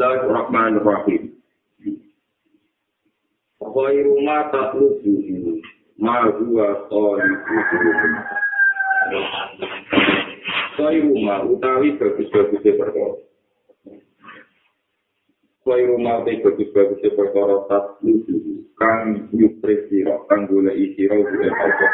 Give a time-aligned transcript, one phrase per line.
[0.00, 1.22] Bismillahirrahmanirrahim.
[3.60, 5.12] Khairu ma tatlubu
[6.00, 7.92] ma huwa khairu.
[10.80, 13.20] Khairu ma utawi bagus-bagus perkara.
[15.68, 21.92] Khairu ma utawi bagus-bagus perkara tatlubu kang yupresira kang oleh Allah.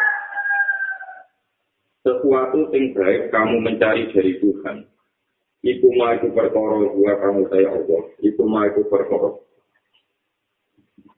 [2.06, 4.94] Sesuatu yang baik kamu mencari dari Tuhan.
[5.64, 8.02] Iku ma iku perkara gua kamu saya Allah.
[8.20, 9.30] Iku ma iku perkara.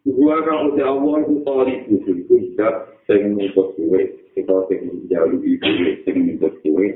[0.06, 2.74] Gua kamu saya Allah itu tali itu itu tidak
[3.10, 4.00] sing nuntut kowe,
[4.36, 5.68] kita sing menjalu iku
[6.06, 6.86] sing nuntut kowe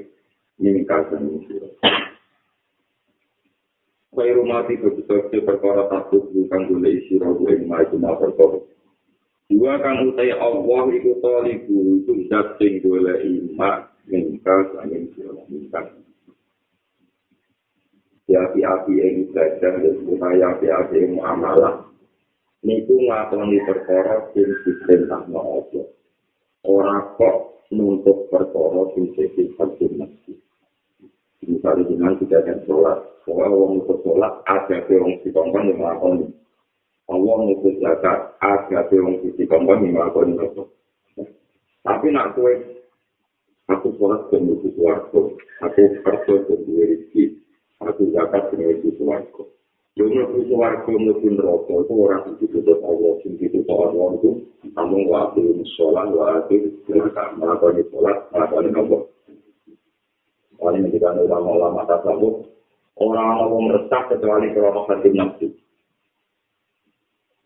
[0.62, 1.56] ningkasan itu.
[4.12, 8.60] Kaya rumah di kebetulan perkara takut bukan boleh isi rohu yang ma iku ma perkara.
[9.50, 15.10] Gua kamu saya Allah itu tali itu tidak sing boleh imak ningkasan
[18.32, 21.84] itu api-api yang ibadah dan supaya api-api yang muamalah.
[22.64, 25.84] Niku ngelakoni perkara sing diperintah Allah.
[26.64, 30.38] Ora kok nuntut perkara sing sifat masjid.
[31.44, 36.32] Misalnya dengan tidak ada sholat, soal orang untuk sholat, ada orang si kongkong yang melakukan.
[37.12, 40.64] Allah untuk zakat, ada orang si kongkong yang itu.
[41.82, 42.54] Tapi nak kue,
[43.68, 45.34] aku sholat ke musuh suarco,
[45.66, 47.41] aku kerja ke dua rizki,
[47.88, 49.50] aku zakat menuju suwargo.
[49.98, 54.30] Yo menuju suwargo menuju neraka itu orang itu tutup Allah, sing tutup Allah itu
[54.72, 55.42] namun waktu
[55.76, 59.02] sholat, waktu melakukan sholat, melakukan Allah.
[60.62, 62.46] Paling ketika ulama-ulama tasawuf,
[62.94, 65.50] orang-orang meresah kecuali kalau hati nafsu.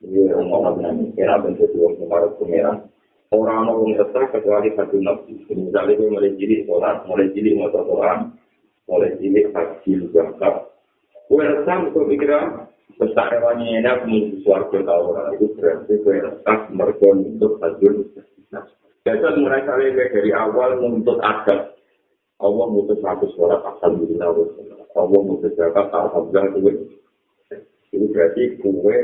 [0.05, 2.77] Ini orang-orang yang kira bentuk dua kemarin pengeran.
[3.33, 5.33] Orang-orang meresah kecuali hati nafsu.
[5.49, 8.37] Misalnya mulai jilid sholat, mulai jilid motor Quran,
[8.87, 10.55] mulai cilik haji zakat.
[11.27, 17.59] Kue resam itu pikiran hewannya enak menuju suarga orang itu berarti kue resam mereka untuk
[17.61, 17.95] hajur.
[19.07, 21.79] Jadi mereka lebih dari awal menuntut adat.
[22.37, 24.29] Allah mutus satu suara alhamdulillah.
[24.95, 26.71] Allah mutus zakat alhamdulillah itu.
[27.91, 28.99] Itu berarti kue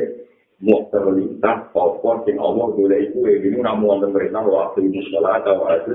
[0.63, 5.93] mau terlintas apa yang Allah boleh itu ini namun pemerintah waktu ini sholat atau itu.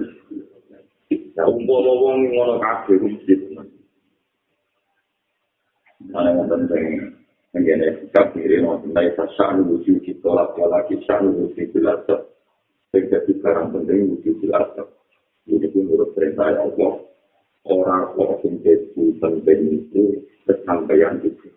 [1.39, 3.39] Ya umpama wong ngono kabeh masjid.
[5.97, 6.85] Mana yang penting
[7.57, 12.05] mengenai sikap diri mau tentang sasar wujud kita lagi lagi sasar wujud jelas
[12.93, 14.69] terjadi sekarang penting wujud jelas
[15.47, 16.93] itu menurut perintah Allah
[17.65, 20.03] orang yang itu penting itu
[20.45, 21.49] kesampaian itu.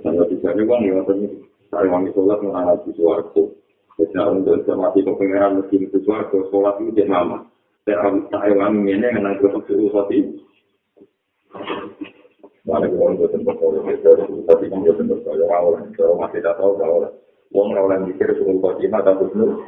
[0.00, 1.26] Tanda bicaranya bang ya tadi
[1.70, 3.42] saya wangi sholat mengalami suaraku.
[4.00, 7.44] Saya untuk mati kepengeran mesin itu suaraku sholat itu dia mama.
[7.84, 10.40] Saya alami ini dengan aku sholat itu.
[11.50, 11.99] Mana
[12.78, 14.10] uang gue tempat kalau gitu,
[14.46, 17.10] tapi kan gue tempat kalau awal, kalau masih tak tahu kalau
[17.50, 19.58] uang awal mikir suruh kau cima atau bunuh,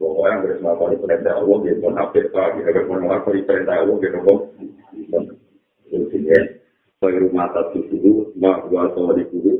[0.00, 3.74] pokoknya beres apa di perintah Allah dia pun hampir pagi, agar pun apa di perintah
[3.78, 4.10] Allah dia
[5.86, 6.38] terus ini,
[6.98, 9.52] saya rumah satu dulu, mak gua tahu di dulu,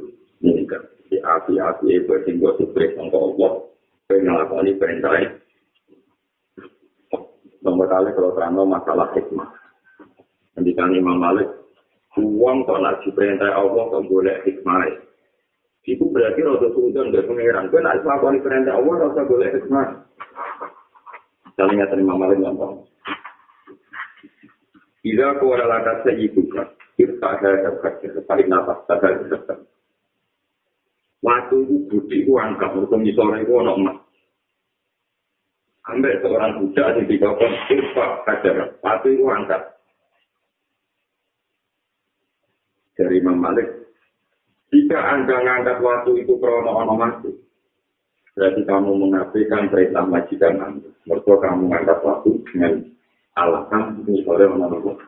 [0.67, 3.53] kan di api-api itu tinggal sukses untuk Allah,
[4.11, 5.39] pengen apa perintah ini.
[7.63, 9.51] Nomor kali kalau terang masalah hikmah.
[10.55, 11.51] Nanti kan Imam Malik
[12.17, 14.89] uang kok nak diperintah Allah kok boleh hikmah.
[15.87, 17.71] Itu berarti rasa suudon dari pengiran.
[17.71, 19.89] Kau nak melakukan perintah Allah rasa boleh hikmah.
[21.57, 22.85] Saling ngerti Imam Malik gampang.
[25.07, 26.67] Bila kau ada latar sejibuka,
[26.99, 27.71] kita ada
[28.51, 29.55] nafas, tak ada kerja.
[31.23, 33.99] Waktu itu budi itu angkat, untuk misalnya itu anak emas.
[35.87, 39.63] Ambil seorang budak di bawah kita kajar, waktu itu angkat.
[42.97, 43.69] Dari Imam Malik.
[44.73, 47.31] Jika Anda mengangkat waktu itu krono ono mati,
[48.35, 50.91] berarti kamu mengafikan perintah majikan Anda.
[51.07, 52.73] Mereka kamu mengangkat waktu dengan
[53.39, 54.99] alasan misalnya ono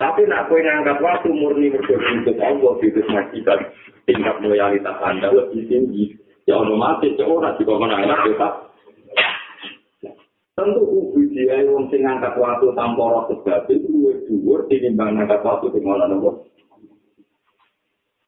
[0.00, 3.60] Tapi nak kau ngangkat waktu murni untuk Allah di majikan,
[4.08, 6.16] tingkat loyalitas Anda lebih tinggi.
[6.42, 8.48] Ya ono mati, ya orang juga menangkap kita.
[10.52, 15.72] Tentu dia yang sing ngangkat waktu tanpa roh sebab itu luwih dhuwur tinimbang ngangkat waktu
[15.72, 16.44] sing ana nopo.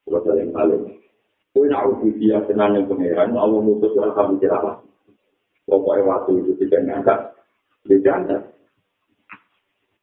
[0.09, 1.05] Kulo yang paling.
[1.53, 4.81] Kowe nak ubi dia tenan yang pangeran, Allah mutus ora kamu kira apa.
[5.69, 7.19] Pokoknya waktu itu tidak ngangkat,
[7.87, 8.41] dia jangan.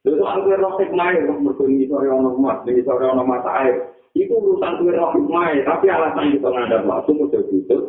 [0.03, 3.95] Lalu aku roh hikmah ya, mereka ini sore ono emas, ini sore ono mata air.
[4.17, 7.83] Itu urusan kue roh hikmah tapi alasan kita ngandar waktu, butuh.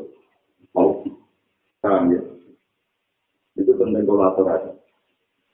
[0.73, 1.05] Mau.
[1.81, 2.32] Paham ya?
[3.73, 4.69] Itu penting kolaborasi.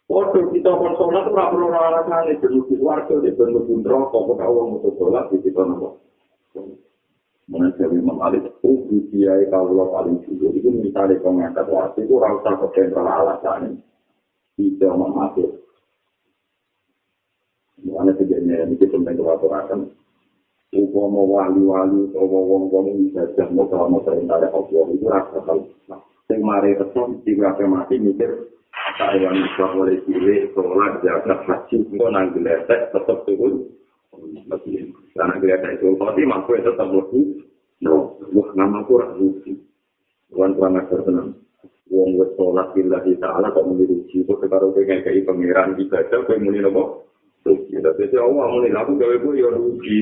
[0.09, 4.41] Waduh, kita pun sholat, ora perlu alasan, itu di keluarga, di bentuk bundro, kok kok
[4.41, 6.01] awang untuk sholat, di kita nopo.
[7.45, 8.69] Menurut saya Imam Ali, itu
[9.13, 13.85] kiai kalau paling jujur, itu misalnya pengangkat waktu, itu rasa kekentral alasan.
[14.57, 15.45] Tidak memati.
[17.85, 19.79] Mulanya sebenarnya, ini kita penting kewaturakan.
[20.73, 25.69] Upama wali-wali, atau wong-wong bisa jadi mau kalau perintah Allah, itu rasa kalau.
[26.29, 28.49] Yang mari resum, tiga mati, mikir,
[28.99, 33.65] Taiwan bisa boleh pilih sholat jaga haji itu nang geletek tetap turun.
[35.15, 37.47] Karena geletek itu tapi mampu itu tetap lebih
[37.79, 39.27] no wah nama aku ragu
[40.29, 41.31] tuan tuan agar tenang.
[41.89, 44.21] Wong wes sholat bila kita ala kok muni rugi?
[44.27, 47.09] Kok sekarang pengen kayak pangeran ibadah kau muni nopo?
[47.47, 47.79] Rugi.
[47.79, 49.97] Tapi si Allah muni aku gawe gue ya rugi.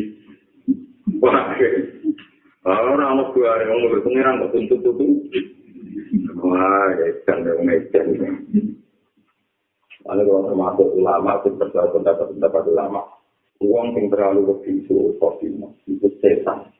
[1.23, 1.55] Wah
[2.65, 5.56] orang mau gue ada ngomong pangeran kok tuntut tuntut
[6.37, 7.65] wah ya kan yang
[10.07, 13.03] Ada kalau termasuk ulama, itu percaya pendapat-pendapat ulama.
[13.59, 16.71] Uang yang terlalu begitu, khotimah, itu setan.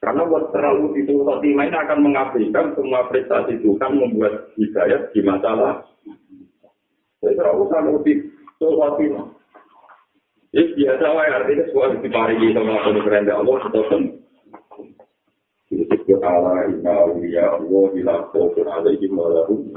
[0.00, 5.84] Karena buat terlalu itu khotimah ini akan mengabaikan semua prestasi Tuhan membuat hidayat di masalah.
[7.20, 9.28] Jadi terlalu sama itu khotimah.
[10.56, 13.80] Jadi biasa lah, artinya sebuah diparingi sama penyelenggaraan Allah, itu
[16.11, 16.11] kan.
[16.11, 19.71] Itu ala inna awliya Allah ila khawfun alaihim wa lahum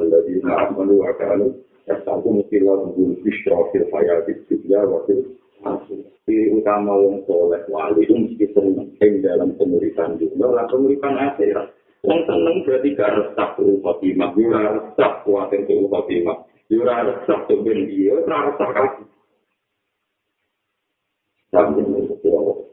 [0.00, 1.50] الذين آمنوا وكانوا
[1.88, 5.14] يستعبون في الله بالبشرى في الحياة الدنيا وفي
[6.26, 11.70] Di utama wong soleh wali itu mesti seneng ing dalam pemuritan dunia lah pemuritan akhirat.
[12.02, 17.62] Wong seneng berarti gak resah tuh khotimah, ora resah kuatir tuh khotimah, ora resah tuh
[17.62, 19.04] ben dia, ora resah kaki.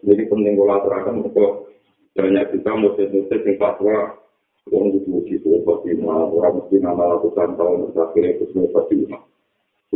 [0.01, 1.69] Jadi penting kalau aturakan untuk
[2.18, 4.18] banyak juga murid-murid yang fatwa
[4.68, 9.22] Wong itu mesti suruh Fatimah, orang mesti nama lakukan tahun terakhir itu suruh Fatimah.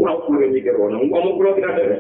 [0.01, 1.99] Orang suruh mikir orang, ngomong pulau tidak ada.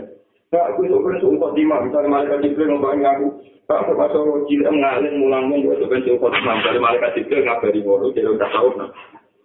[0.53, 3.27] Pak, aku itu kan suruh Fatimah, misalnya malaikat Jibril ngomongin aku.
[3.69, 7.45] Pak, aku pas orang cilik mengalir mulang mung, itu kan suruh Fatimah, misalnya malaikat Jibril
[7.45, 8.91] ngabari ngoro, jadi udah tahu nah.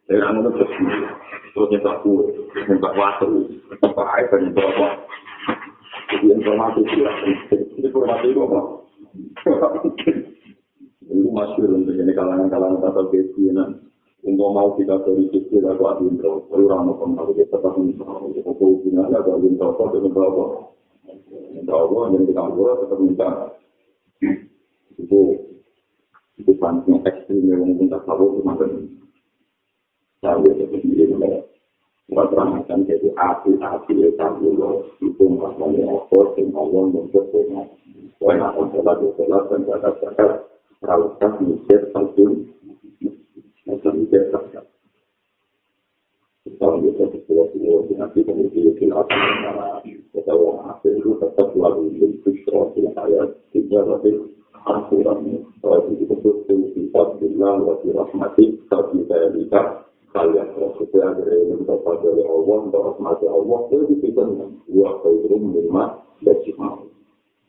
[0.08, 0.72] Dari anu terus,
[1.52, 3.28] terus nyetak kue, nyetak waktu,
[3.76, 4.88] nyetak air, dan nyetak apa.
[6.24, 7.04] Informasi itu,
[7.84, 8.62] informasi itu apa?
[11.18, 13.70] Itu masyur untuk ini kalangan-kalangan kata kebianan
[14.22, 18.64] untuk mau kita dari kecil aku adun terus perlu ramah pengaruh kita tetap misalnya aku
[18.78, 20.28] hubungan aku adun terus aku adun terus
[21.66, 23.30] aku adun terus aku tetap minta.
[24.98, 25.20] Itu
[26.38, 28.72] itu pancing ekstrim yang mungkin tak tahu cuma kan
[30.22, 31.42] saya itu sendiri mereka
[32.14, 37.62] buat terangkan jadi api-api ya tahu loh itu masalahnya apa sih Allah membuatnya
[38.18, 40.47] Wah, aku sholat, sholat, dan zakat-zakat,
[40.86, 42.46] rautas mikir satu
[43.66, 44.62] macam mikir satu
[46.58, 51.92] kalau kita sesuatu semua nanti kemudian kita akan mengarah kita orang asing itu tetap lalu
[52.00, 53.22] untuk sesuatu yang saya
[53.52, 54.16] tidak lebih
[54.64, 56.36] aturan kalau itu disebut
[56.72, 59.60] sifat bila wajib rahmati tapi saya bisa
[60.16, 64.24] kalian maksudnya agar mendapat dari Allah untuk rahmati Allah itu kita
[64.72, 65.84] dua kali menerima
[66.24, 66.38] dan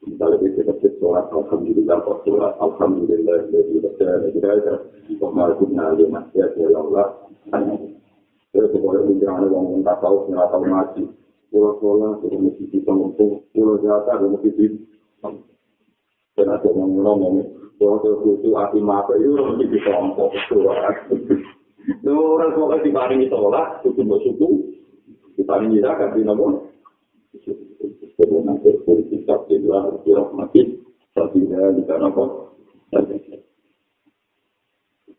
[0.07, 4.75] misalnya kita cek sholat alhamdulillah kok sholat alhamdulillah jadi baca kita ada
[5.19, 7.07] kemarin nanti masih ada Allah
[8.55, 11.03] terus boleh bicara orang yang tak tahu nggak tahu ngaji
[11.51, 15.29] pulau sholat itu mesti kita ngomong pulau jatah itu mesti kita
[16.39, 17.35] dan ada yang ngomong
[17.83, 17.99] pulau
[18.39, 20.95] itu hati mata itu mesti bisa ngomong sholat
[21.89, 24.53] itu orang sholat diparingi sholat itu bersyukur
[25.35, 26.71] diparingi zakat di nomor
[28.19, 30.83] Sebelum nanti bersikap di luar dirahmati,
[31.15, 32.51] tapi tidak apa.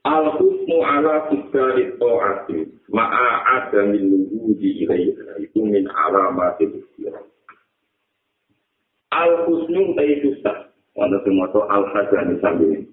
[0.03, 2.59] Al-husnu ala tiga ta'ati
[2.91, 7.23] ma'a ada min wujudi ilaiha itu min alamati istilah.
[9.15, 10.67] Al-husnu utai susah.
[10.99, 12.83] Wanda semua itu al-hajani sambil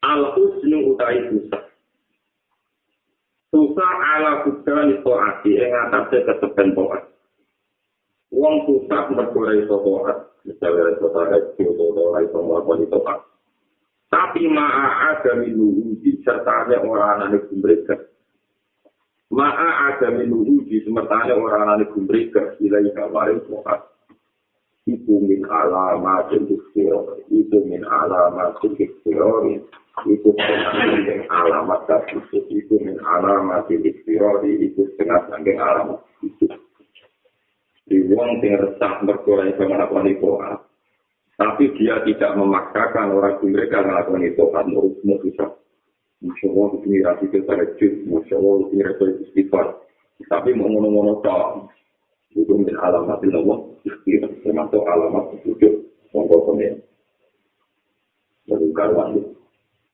[0.00, 1.62] Al-husnu utai susah.
[3.52, 7.17] Susah ala tiga ta'ati yang atasnya kesepen ta'ati.
[8.38, 12.98] Wong susah mergulai sotohat, misalnya sotohat itu, sotohat itu, melakukan itu,
[14.08, 17.98] Tapi ma'a ada minuhu di sertanya orang anak mereka.
[19.34, 22.54] Ma'a ada minuhu di sertanya orang anak mereka.
[22.62, 23.90] Ilai kamarin sohat.
[24.86, 27.20] Itu min alamat ikhtiar.
[27.28, 29.44] Itu min alamat ikhtiar.
[30.06, 32.38] Itu setengah alamat itu.
[32.54, 34.40] Itu min alamat ikhtiar.
[34.46, 35.26] Itu setengah
[35.58, 36.48] alamat itu.
[37.88, 40.12] Di wong sing resah mergo ora iso nglakoni.
[41.38, 45.46] Tapi dia tidak memaksakan orang mereka melakukan itu kan menurutmu bisa.
[46.18, 47.94] Masya Allah, ini rasi kita rejut.
[48.10, 49.66] Masya Allah, ini rasi istighfar.
[50.26, 51.70] Tapi mau ngono-ngono tok.
[52.34, 53.58] Itu min alamat Allah.
[54.42, 55.74] Termasuk alamat sujud.
[56.10, 56.82] Monggo komen.
[58.50, 59.10] Lalu karuan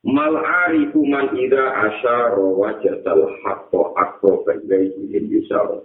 [0.05, 5.81] Mal arifu man ida asyara wajadal haqqo akro bagai ingin isyara.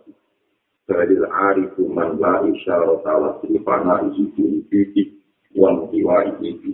[0.89, 5.22] Badil arifu man la isyara salah silifana isi budi
[5.53, 6.74] wang tiwa budi.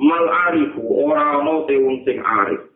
[0.00, 2.72] Mal arifu ora ono te wong sing arif.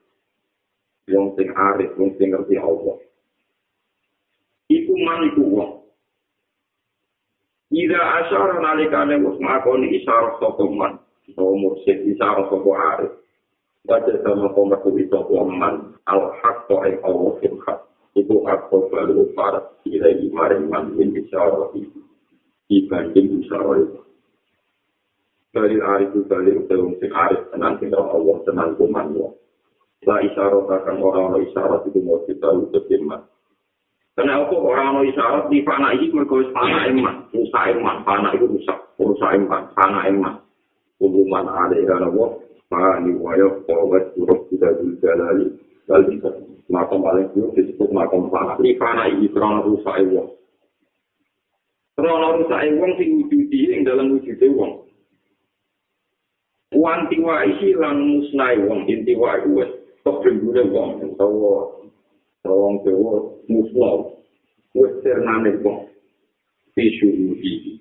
[1.08, 3.00] Wong sing arif, wong sing ngerti Allah.
[4.68, 5.72] Iku man iku wong.
[7.72, 11.00] Ida asyara nalikane wis makoni isyara sapa man.
[11.32, 13.25] Sopo mursid bisa sopo arif.
[13.88, 15.96] Baca sama komerku itu waman.
[16.04, 17.95] Al-haq to'e Allah fil haq.
[18.16, 22.00] Itu aku baru para ilai maring manwin isyarah itu.
[22.66, 24.00] Dibanding isyarah itu.
[25.52, 29.32] Dari arif itu dari utawung sing arif tenang kita Allah tenang kuman Allah.
[30.08, 33.20] La isyarah akan orang-orang isyarah itu mau kita untuk firman.
[34.16, 38.78] Karena aku orang-orang isyarat di panah ini mereka panah emas, rusak emas, panah itu rusak,
[38.96, 40.40] rusak emas, panah emas.
[40.96, 42.40] hubungan ada yang apa
[42.73, 44.73] fani wayo kawat suruh kita
[45.04, 45.52] jalali
[45.92, 46.16] lalu
[46.66, 50.28] makam paling dulu disebut makam fana ini fana ini terang rusak wong.
[51.94, 54.73] Terang rusak wong sing wujudi yang dalam wujud wong.
[56.75, 59.70] Wanti wa isi lang musnai wong inti wa wes.
[60.02, 60.99] Tok bendune wong?
[61.06, 61.87] Utawa
[62.46, 63.14] wong dewa
[63.46, 64.18] musnau
[64.75, 65.87] wes ternane wong.
[66.75, 67.78] Pisu wujudi.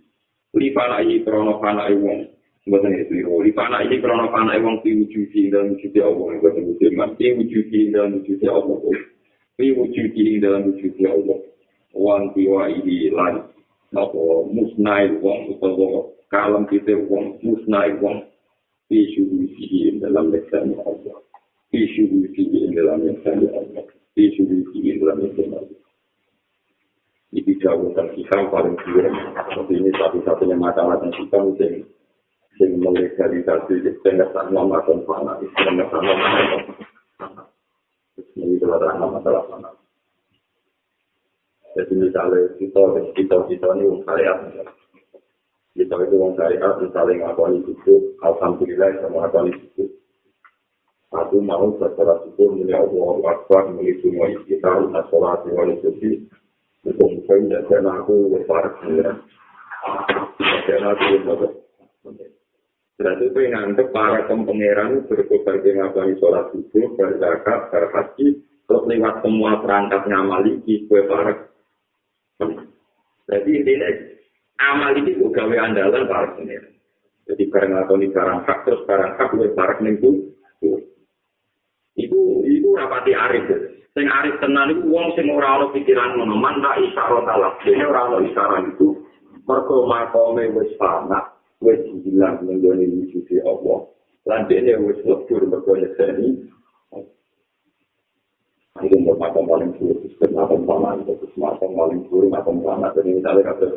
[0.55, 2.34] Li fana ini terang fana wong
[2.65, 7.13] Bukan itu, di panah ini karena panah wong diwujudi dalam wujudi Allah, bukan wujud mas,
[7.21, 8.81] diwujudi dalam wujudi Allah,
[9.61, 11.45] diwujudi dalam wujudi Allah,
[11.93, 13.45] wong tiwa ini lan,
[13.93, 18.25] apa musnai wong, atau kalam kita wong, musnai wong,
[18.89, 21.21] diwujudi dalam lesan Allah,
[21.69, 23.85] diwujudi dalam lesan Allah,
[24.17, 25.81] diwujudi dalam lesan Allah.
[27.29, 29.13] Ini jauh dan kita paling kira,
[29.69, 31.94] ini satu-satunya yang kita mesti
[32.55, 36.61] sing melegalisasi pengesan nama dan fana pengesan nama dan
[37.19, 37.43] fana
[38.35, 39.71] ini adalah masalah fana
[41.75, 42.79] jadi misalnya kita
[43.19, 44.39] kita kita ini orang syariat.
[45.75, 47.93] Kita itu orang syariat misalnya ngakoni itu
[48.23, 49.83] alhamdulillah sama ngakoni itu
[51.11, 56.11] aku mau secara syukur melihat Allah Akbar melihat semua kita nasolat wali suci
[56.87, 59.19] itu mungkin dan aku besar dan
[60.83, 61.51] aku besar
[62.95, 69.59] Berarti itu nganggep para pempengeran berkobar di ngabani sholat subuh, berzakat, berhaji, terus lewat semua
[69.59, 71.35] perangkat ngamal ini, gue para.
[73.27, 73.89] Jadi intinya,
[74.63, 76.71] amal ini juga gawe andalan para pengeran.
[77.27, 80.11] Jadi barang atau ini barang hak, terus barang hak gue para minggu.
[81.99, 83.43] Itu, itu rapati arif.
[83.95, 87.55] Sing arif tenan itu wong sing ora ana pikiran man tak isyarat Allah.
[87.63, 89.03] Dene ora ana isyarat itu.
[89.47, 93.79] Mergo makome wis panak, wis hilang menggone wujud Allah.
[94.25, 96.49] Lan dene wis lebur berkonya seni.
[98.83, 102.91] Itu mau makam paling sulit, sistem makam paman, terus makam paling sulit, makam paman.
[102.91, 103.67] Jadi misalnya kata,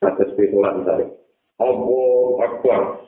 [0.00, 1.12] kata spiritual misalnya,
[1.60, 3.04] Allah Akbar.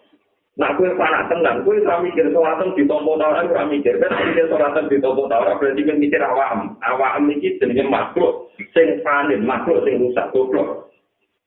[0.57, 3.97] Nah, kue panak tenang, kue tak mikir sholatnya di tompo tawar, kue mikir.
[4.01, 6.81] Kan mikir sholatnya di tompo tawar, berarti kan mikir awam.
[6.81, 10.93] Awam ini jenisnya makhluk, sing panin, makhluk sing rusak, goblok.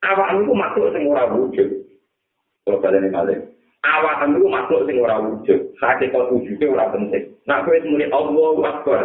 [0.05, 1.88] Awam itu makhluk sing ora wujud.
[2.65, 3.49] Kalau kalian ini
[3.79, 5.71] Awakan itu makhluk sing ora wujud.
[5.79, 7.31] Hakikat wujudnya ora penting.
[7.47, 9.03] Nah, kowe muni Allah Akbar.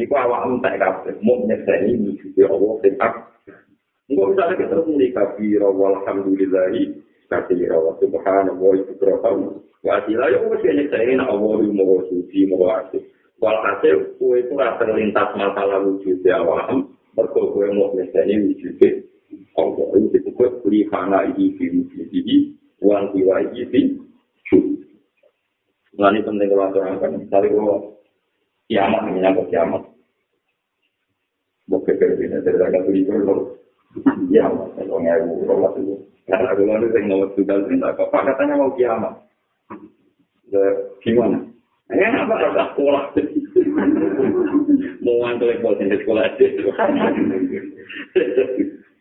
[0.00, 1.14] Iku awak entek kabeh.
[1.20, 3.14] Mau nyekseni wujudnya Allah sing ak.
[4.08, 6.82] Enggak bisa lagi terus muni kabira walhamdulillahi
[7.28, 9.28] kabira wa subhanallah itu berapa.
[9.84, 13.04] Wa asila ya wis nyekseni Allah mau suci mau asih.
[13.44, 16.96] Walhasil kowe itu rasa terlintas masalah wujudnya awam.
[17.12, 19.04] Mergo kowe mau nyekseni wujudnya
[19.60, 19.86] Allah.
[20.00, 23.98] Itu disebut lihana ini di wujudnya jiwa ini
[25.98, 27.78] Nah ini penting kalau aturakan, misalnya kalau
[28.70, 29.82] kiamat, menyangkut kiamat.
[31.66, 33.58] Bukan berbeda dari agak beli dulu.
[34.30, 35.94] Kiamat, kalau ngewu, kalau itu.
[36.30, 39.14] Karena aku lalu saya ngomong juga, tidak apa katanya mau kiamat.
[41.02, 41.38] Gimana?
[41.90, 43.04] Ya, apa kata sekolah?
[45.02, 46.46] Mau ngantuk ekor di sekolah aja.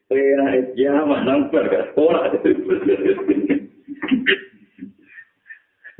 [0.07, 2.31] Ya, kiamat, nampak ke sekolah.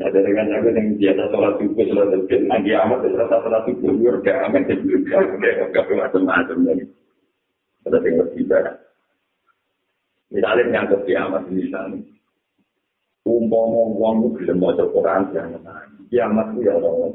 [0.08, 4.12] Dari kan aku yang biasa sholat subuh, sholat subuh, lagi amat, sholat sholat subuh, gue
[4.24, 4.62] udah amat,
[5.74, 6.86] gak macam-macam lagi.
[7.88, 8.76] Yang lebih baik.
[10.28, 12.04] Misalnya nyangkut kiamat, misalnya.
[13.28, 15.64] Umpama uang itu bisa mau Quran, jangan
[16.08, 17.12] Kiamat itu ya Allah.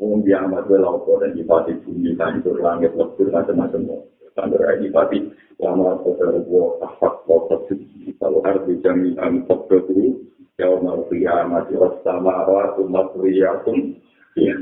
[0.00, 4.00] Wong kiamat kuwi lapo dan dipati bumi hancur langit lebur macam-macam.
[4.32, 5.18] Sampai lagi dipati
[5.60, 7.68] lama kotor gua tahap kotor
[8.16, 10.24] kalau harus dijaminan kotor itu
[10.68, 13.96] was sama wa umat riyakum
[14.36, 14.56] ya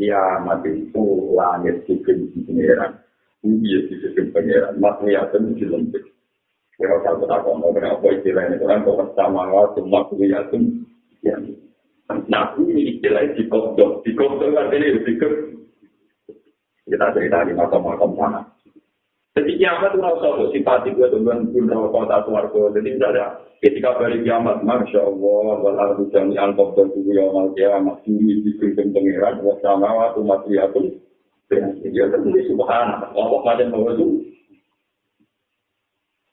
[0.00, 1.04] kiamat itu
[1.36, 2.98] langit bikin pengeran.
[3.44, 4.80] Bumi bikin pengeran.
[4.80, 6.04] Makriyatun di lembek
[6.80, 8.58] kalau satu tak mau berapa istilahnya.
[8.58, 10.88] Kan kok sama wa umat riyakum
[11.22, 11.36] ya
[12.12, 14.04] Nah, ini istilah di kodok.
[14.04, 15.28] Di kodok artinya lebih ke
[16.84, 18.42] kita cerita di makam-makam sana.
[19.32, 22.76] Jadi kiamat itu rasa simpati gue dengan pun rokok satu warga.
[22.76, 27.48] Jadi misalnya ketika balik kiamat, Masya Allah, walau hujan yang angkop dan tubuh yang mal
[27.56, 30.84] kiamat, bumi dipimpin pengiran, sama waktu mati aku,
[31.48, 34.06] dia tertulis subhanallah, Allah macam bahwa itu.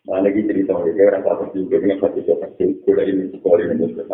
[0.08, 4.08] Nah, lagi cerita, dia orang satu juga dengan satu seperti kuda ini sekolah ini muslim.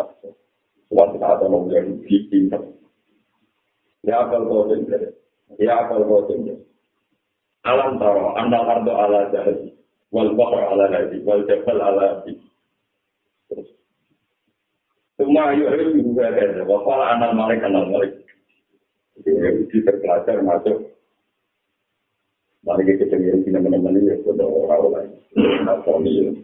[0.86, 2.46] suatu saat orang yang bikin
[4.06, 4.78] ya akal bodoh
[5.58, 6.38] ya akal bodoh
[7.66, 9.58] alam taro anda ardo ala jahat
[10.14, 12.38] wal bahr ala nabi wal jabal ala nabi
[15.18, 18.14] semua ayu harus juga ada wafal anal malik anal malik
[19.20, 20.94] jadi terpelajar masuk
[22.66, 25.10] Mari kita cari kita menemani ya sudah orang lain,
[25.70, 26.34] atau ini,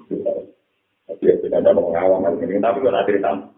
[1.03, 3.51] tapi ya tidak ada awam ini, tapi kalau cerita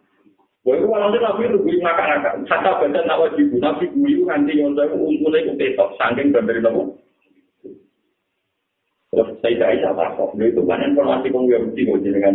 [0.65, 2.35] Wah itu malah nabi itu gue ngakak-ngakak.
[2.49, 3.53] Kata baca tak wajib.
[3.61, 5.93] Nabi gue itu nanti nyontek untungnya itu petok.
[6.01, 6.97] Sangking dari tamu.
[9.15, 10.29] Terus saya tidak bisa takut.
[10.43, 12.35] Itu kan informasi kong Yahudi gue dengan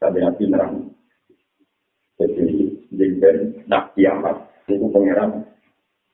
[0.00, 0.74] Tapi nabi nerang.
[2.20, 2.48] Jadi
[2.92, 3.36] jengben
[3.68, 4.36] nak kiamat.
[4.68, 5.44] Itu pengeran.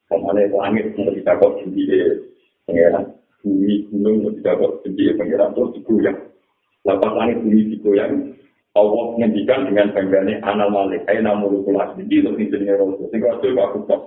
[0.06, 2.22] Kemana itu langit mau ditakut sendiri
[2.66, 3.10] pengeran.
[3.42, 5.50] Bumi gunung mau ditakut sendiri pengeran.
[5.54, 6.18] Terus digoyang.
[6.86, 8.14] Lepas langit bumi digoyang.
[8.76, 13.24] Allah ngendikan dengan banggane anal malik ayo namul kula iki lho sing jenenge rasul sing
[13.24, 14.02] rasul kok aku kok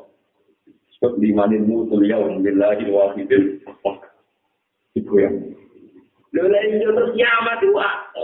[0.93, 3.65] sebab di mana mu kuliah billahi wahidil
[4.97, 5.29] iku ya
[6.29, 7.73] lho lha iki terus kiamat itu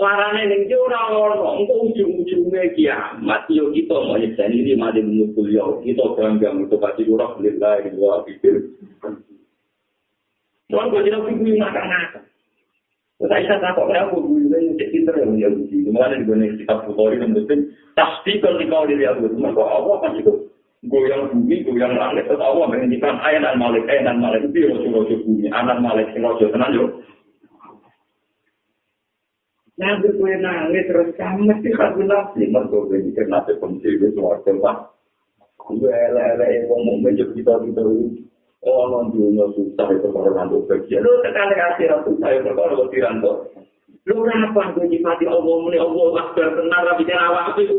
[0.02, 5.70] warane ning ora ono engko ujung-ujunge kiamat yo kita mau nyekani di mana mu kuliah
[5.82, 8.58] kita bangga untuk pasti ora billahi wahidil
[10.66, 12.26] Tuhan kau tidak pikir makan-makan.
[13.16, 15.88] Saya bisa takut ya, dulu ini cek pinter yang dia uji.
[15.88, 20.20] Kemarin di kitab Bukhari dan Muslim, pasti kalau di kau dari aku, maka Allah kan
[20.20, 20.52] itu
[20.88, 25.50] goyang bumi, goyang langit, terus Allah menghentikan ayat malik, ayat malik itu rojo rojo bumi,
[25.50, 26.86] anak malik, rojo tenang yo.
[29.76, 34.52] Nanti gue nangis terus kamu mesti aku nafsi, mereka gue mikir nafsi penci itu suarga
[34.64, 34.78] pak.
[35.68, 37.84] Gue ele-ele yang mau menjadi kita kita
[38.66, 39.14] Oh, non
[39.54, 41.06] susah itu kalau nanti bagian.
[41.06, 43.46] Lu sekali akhirat susah itu kalau lebih ranto.
[44.10, 47.78] Lu kenapa gue nyipati Allah muni Allah akbar benar tapi jangan awak itu.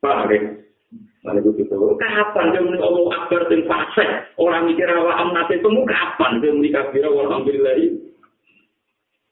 [0.00, 0.32] Paham
[1.22, 1.78] gue gitu.
[2.02, 4.06] Kapan dia muni Allah akbar dan fase?
[4.42, 8.10] Orang mikir awak amat itu mu kapan dia muni kafir alhamdulillah ini.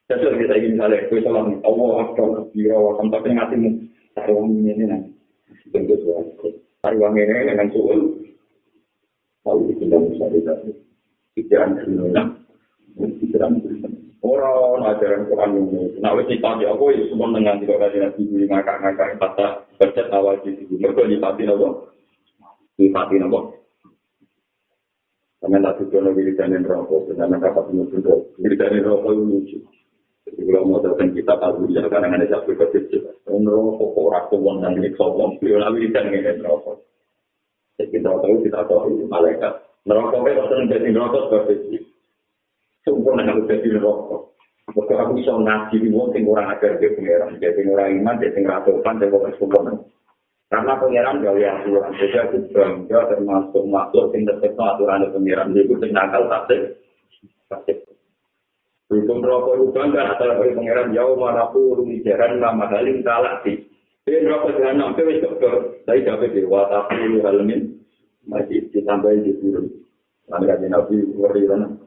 [0.07, 3.71] Jadi kita ingin misalnya, gue salam Allah akbar kafir alhamdulillah tapi ngatimu.
[4.15, 5.11] Taruh ini ini nanti.
[5.75, 6.47] Tentu suatu.
[6.79, 8.01] Taruh ini dengan suul.
[9.41, 10.77] tahu itu yang bisa dikasih
[11.33, 12.23] pikiran dunia
[13.01, 13.57] pikiran
[14.21, 18.45] orang ajaran Quran ini nah wes nyipati aku ya semua dengan tidak ada nabi ini
[18.49, 19.47] ngakak-ngakak kata
[19.81, 21.69] bercet awal di situ mereka nyipati apa
[22.77, 23.41] nyipati apa
[25.41, 28.37] Kami tak suka nabi wiridanin rokok, karena kapak menutup rokok.
[28.45, 29.59] Wiridanin rokok itu lucu.
[30.29, 33.09] Jadi kalau mau datang kita tahu ya kadang ada satu kecil.
[33.25, 35.41] Rokok kok rakyat uang dan milik sombong.
[35.41, 36.85] Beliau wiridanin rokok.
[37.81, 41.77] kita tahu kita tahu malaikat neraka itu akan menjadi neraka seperti
[43.01, 44.17] sempurna kalau jadi neraka
[44.71, 48.31] Maka aku bisa ngaji di wong sing orang agar dia pengeran, dia orang iman, dia
[48.31, 49.75] sing ratukan, dia bukan sempurna.
[50.47, 55.67] Karena pengeran jauh yang aturan, jadi aku bangga termasuk makhluk sing tetap aturan pengeran, dia
[55.67, 56.79] itu sing nakal tasik.
[58.91, 63.59] Hukum rokok itu bangga, asal dari pengeran jauh mana pun, jaran nama halim talak sih.
[64.07, 67.75] Dia rokok jahanam, itu wis dokter, saya dapat di watafu halamin,
[68.27, 69.67] masih ditambahin di turun.
[70.31, 71.80] Nanti kan nabi ngeri kan.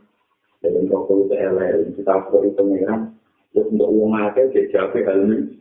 [0.64, 3.12] Dan rokok itu LR, kita kok itu merah.
[3.52, 5.60] Terus untuk uang akhir, dia jawab hal ini.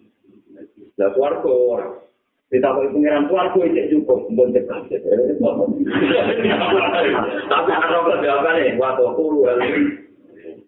[0.95, 1.75] Nah, suarco.
[2.47, 4.31] Kita kok itu merah, suarco itu cukup.
[4.31, 4.87] Untuk cekak,
[7.51, 9.83] Tapi rokok jawaban nih, watafu hal ini.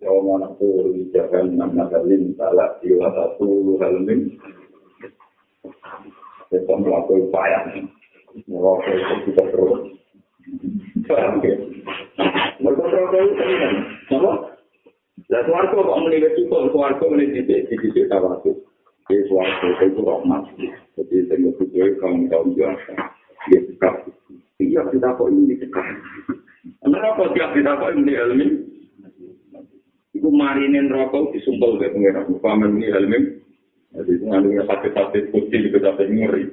[0.02, 4.34] Kalau mana pun, jangan nama kalian salah di watafu hal ini.
[6.50, 7.70] Kita melakukan upaya.
[8.50, 10.03] Merokok itu kita terus.
[12.64, 13.76] Mereka terlalu tenang.
[14.08, 14.32] Kenapa?
[15.30, 18.52] Lah suarco kok muni wis cukup suarco muni dite dite cita waktu.
[19.12, 20.42] Ya suarco itu rahmat.
[20.96, 22.92] Jadi saya mau kudu kaum kaum biasa.
[23.52, 23.94] Ya sikap.
[24.60, 25.86] Iya kita kok ini dicekak.
[26.80, 28.50] Kenapa dia kita kok ini elmin?
[30.14, 33.24] Iku marinin rokok disumpel ke pengen aku paman ini elmin.
[33.94, 36.44] Jadi itu ngandungnya sakit-sakit putih juga sampai ngeri.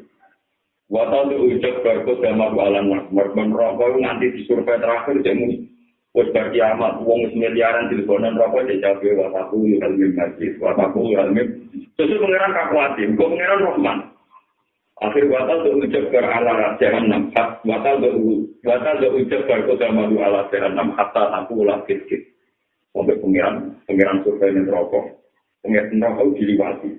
[0.92, 5.64] Watal itu ucap berkut sama balan merban rokok nganti disurvei terakhir jadi
[6.12, 11.42] Wes bar kiamat wong wis miliaran teleponan rokok jadi jabe wataku ilmi ngaji wataku ilmi
[11.96, 13.98] sesuai pengiran kakuatin kok pengiran Rahman
[15.00, 19.60] akhir watal tuh ucap ber ala jahan enam hat watal tuh watal tuh ucap ber
[19.72, 22.04] kota madu ala jahan enam hatta aku ulah kit
[22.92, 25.24] sampai pengiran pengiran survei rokok
[25.64, 26.92] pengiran rokok diliwati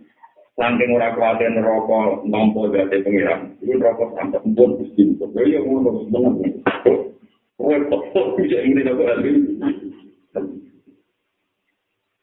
[0.52, 3.56] Saking ora kuatir neraka nampa dadi pengiran.
[3.64, 5.16] Iku neraka sampe pun Gusti.
[5.16, 6.60] Lha ya ngono meneng.
[7.56, 8.02] Kowe kok
[8.36, 9.32] bisa ngene kok ali.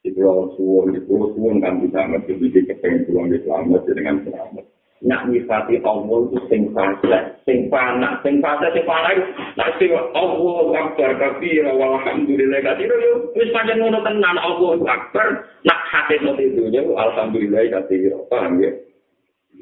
[0.06, 0.22] Itu
[0.56, 4.66] suwon itu suwon kan bisa ngerti iki kepengen pulang selamat dengan selamat.
[5.00, 9.24] Nak nyifati Allah itu sing fasa, sing panak, sing fasa, sing panak itu
[9.56, 15.28] nanti Allah akbar kafir, walhamdulillah kafir, yo wis pancen ngono tenan Allah akbar,
[15.64, 18.76] nak hati itu yo alhamdulillah kafir, paham ya?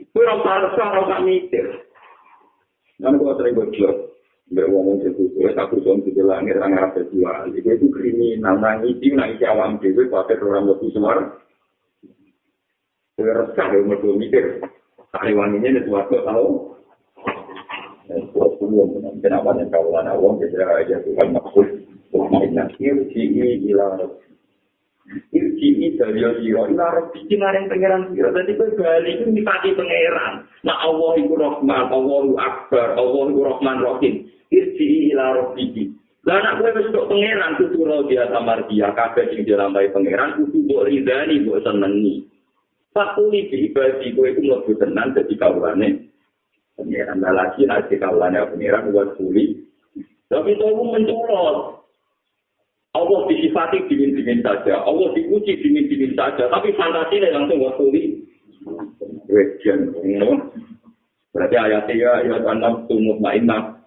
[0.09, 1.65] Kue rasa rasa rasa mikir.
[2.97, 3.93] Nanti gua sering bocor,
[4.49, 9.45] berwong itu, kue satu tahun di langit orang Arab jual, itu itu kriminal, nangisi, nangisi
[9.45, 11.17] awam dewi, pakai orang lebih semar.
[13.13, 14.45] Kue resah, yo mereka mikir.
[15.15, 16.77] Taiwan ini itu waktu tahu.
[19.19, 21.67] Kenapa yang kau lana wong kita aja Tuhan maksud
[22.15, 23.99] Inna irji'i ila
[25.31, 31.11] Irji'i dari siro Ila rabbi yang pengeran siro Jadi kebalik itu dipati pengeran Nah Allah
[31.19, 34.13] itu Rahman Allah itu Akbar Allah itu Rahman Rahim.
[34.47, 35.91] Irji'i ila rabbi.
[36.23, 38.91] Lah anak gue besok pengeran Kutu roh dia tamar dia.
[38.95, 42.26] Kabeh yang dilambai pengeran Kutu buat ridhani buat senengi
[42.97, 46.01] Fakuli di ibadi gue itu lebih tenang jadi kawannya.
[46.73, 49.61] Pengiran lagi nanti kawannya pengiran buat kuli.
[50.33, 51.77] Tapi itu mencolot.
[52.97, 54.81] Allah disifati dingin-dingin saja.
[54.81, 56.49] Allah diuji dingin-dingin saja.
[56.49, 58.25] Tapi fantasinya langsung buat kuli.
[59.29, 59.93] Wejian.
[61.37, 63.77] Berarti ayatnya ya, ya, anam tumut ma'inah.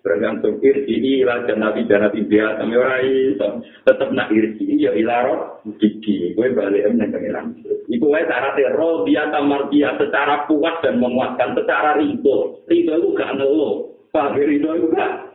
[0.00, 6.32] Bergantung irsi ila jannati jannati dia kami ora iso tetep nak irsi ya ilaro gigi
[6.32, 7.52] gue balik nang pengiran
[7.92, 13.08] iku wae syaratnya ro dia tamar dia secara kuat dan menguatkan secara ridho ridho itu
[13.12, 15.30] gak nelo pak ridho itu gak?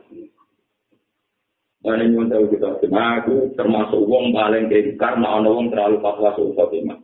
[1.86, 2.82] Mana yang tahu kita.
[2.82, 6.98] Aku termasuk wong paling kayak karena ono wong terlalu fatwa suhu khotimah.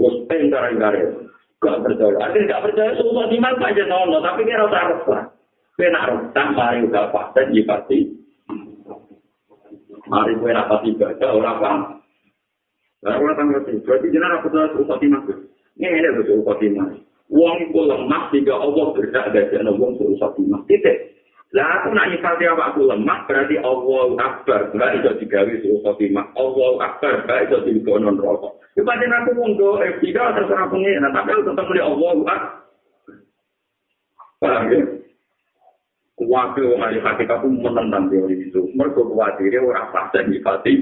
[0.00, 1.12] Gus pengar enggak
[1.60, 2.16] gak percaya.
[2.24, 5.33] Akhirnya gak percaya suhu khotimah aja nono, tapi dia harus lah.
[5.74, 8.14] Kue nak rutang, mari udah fakta, ya pasti.
[10.06, 11.58] Mari kue nak pasti baca, orang.
[13.02, 15.20] Lalu orang tanggal itu, berarti jenar aku telah suruh khotimah.
[15.76, 16.88] Ini ada suruh khotimah.
[17.26, 20.62] Uang itu lemah, sehingga Allah berdak ada jana uang suruh khotimah.
[20.70, 21.10] Titik.
[21.52, 24.60] Lah aku nak nyifati apa aku lemah, berarti Allah akbar.
[24.70, 26.30] Enggak itu digawi suruh khotimah.
[26.38, 28.62] Allah akbar, enggak itu digonon rokok.
[28.78, 31.02] Ibadah aku monggo, eh, tidak terserah pengen.
[31.02, 32.40] Tapi aku tetap melihat Allah akbar.
[34.38, 35.03] Paham ya?
[36.14, 38.70] Wakil wong ahli hakikat pun menentang teori itu.
[38.78, 40.74] Mereka khawatirnya orang fase nyifati.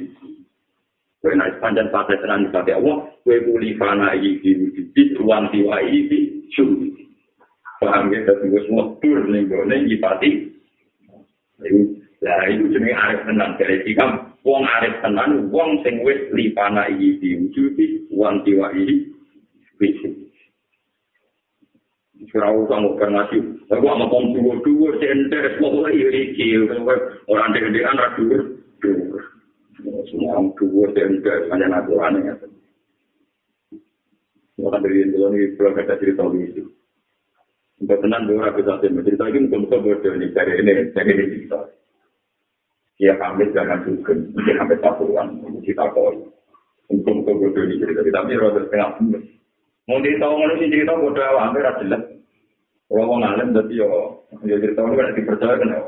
[1.25, 3.09] Kue naik panjang fase tenan nyifati Allah.
[3.25, 4.53] Kue muli fana iki
[4.92, 6.92] di ruang tiwa iki syuri.
[7.81, 8.62] Paham ya, tapi gue
[9.01, 10.31] tur nih gue nih nyifati.
[12.23, 13.57] Nah itu jenis arif tenan.
[13.57, 14.05] Jadi jika
[14.45, 19.11] wong arif tenan, wong sing wis li fana iki di wujudi ruang tiwa iki.
[19.83, 20.21] Ora
[22.40, 23.38] usah ngoper nasi.
[23.68, 26.57] Aku mau ngomong dhuwur-dhuwur center pokoke yo iki
[27.29, 28.42] ora ndek-ndekan ra dhuwur.
[30.09, 32.35] Semua orang dhuwur center hanya aturan ya.
[34.61, 36.64] Ora dari itu ini belum ada cerita itu.
[37.83, 41.61] Untuk tenang dulu aku tak cerita ini mungkin bodoh nih dari ini dari ini cerita.
[42.97, 45.27] Ya kami jangan juga mungkin sampai satuan
[45.66, 46.16] kita koi.
[46.88, 49.21] Mungkin bodoh nih cerita tapi rada setengah
[49.90, 52.12] Mau ditahu mana sih cerita bodoh awal hampir jelas.
[52.92, 53.88] Kalau mau ngalim berarti yo
[54.44, 55.81] yo cerita ini kan dipercaya kan ya.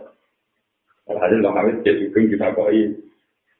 [1.04, 2.80] Hasil lo kawin jadi juga kita koi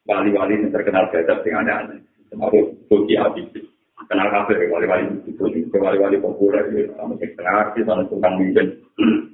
[0.09, 2.01] wali-wali yang terkenal gajah dengan aneh.
[2.33, 3.45] Termasuk Boki Abi.
[4.09, 5.45] Kenal kafe wali-wali itu
[5.77, 6.97] wali-wali populer gitu.
[6.97, 8.81] Sama setengah artis, sama tukang mimpin.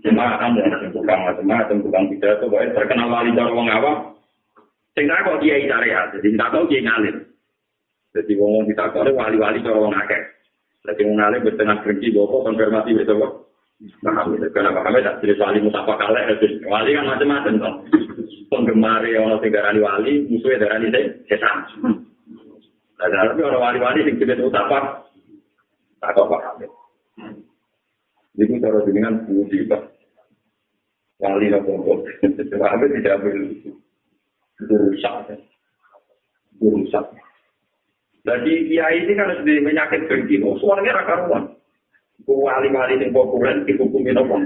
[0.02, 4.10] Cuma kan ya tukang macam-macam, tukang pidato, terkenal wali cara wong awam.
[4.98, 7.16] Sehingga kok dia syariat, jadi tidak tahu dia ngalim.
[8.10, 10.22] Jadi ngomong kita kok wali-wali cara wong akeh.
[10.82, 13.49] Jadi wong ngalim bertengah kerja, bawa konfirmasi besok.
[13.80, 16.20] Nah, Hamid tak jadi wali mutafak kalah,
[16.68, 17.74] wali kan macam-macam toh.
[18.52, 20.92] Penggemar yang orang wali, musuhnya darani
[21.24, 21.64] setan.
[23.00, 25.08] Nah, tapi orang wali-wali yang jadi mutafak,
[25.96, 26.70] tak kok Pak Hamid.
[28.36, 29.82] Jadi cara dengan budi Pak.
[31.24, 32.04] Wali nopo
[32.60, 33.72] Pak Hamid tidak begitu.
[34.60, 35.40] rusak.
[36.60, 37.06] Rusak.
[38.28, 41.59] Jadi kiai ini kan sudah penyakit begini, oh, suaranya raka ruang.
[42.30, 44.38] Wali-wali yang populer dihukumi apa?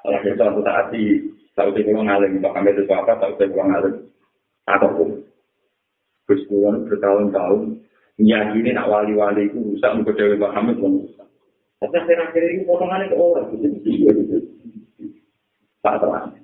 [0.00, 1.16] Kalau kita suatu saat di
[1.56, 3.94] tahu saya pulang alim, Pak Kamil itu apa, tahu saya pulang alim.
[4.68, 5.24] Apapun.
[6.28, 6.44] Terus
[6.88, 7.60] bertahun-tahun,
[8.20, 11.28] ini nak wali-wali itu rusak, muka Dewi Pak Kamil itu rusak.
[11.80, 14.36] Tapi akhir-akhir ini potongannya ke orang, itu
[15.80, 16.36] Tak terang.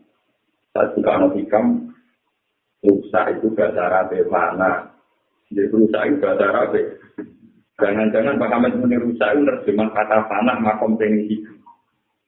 [0.72, 1.36] Saat juga anak
[2.80, 4.88] rusak itu bahasa Arabe mana?
[5.52, 6.80] Jadi rusak itu bahasa Arabe.
[7.76, 11.44] Jangan-jangan Pak Kamil itu rusak itu terjemah kata panah makom tinggi.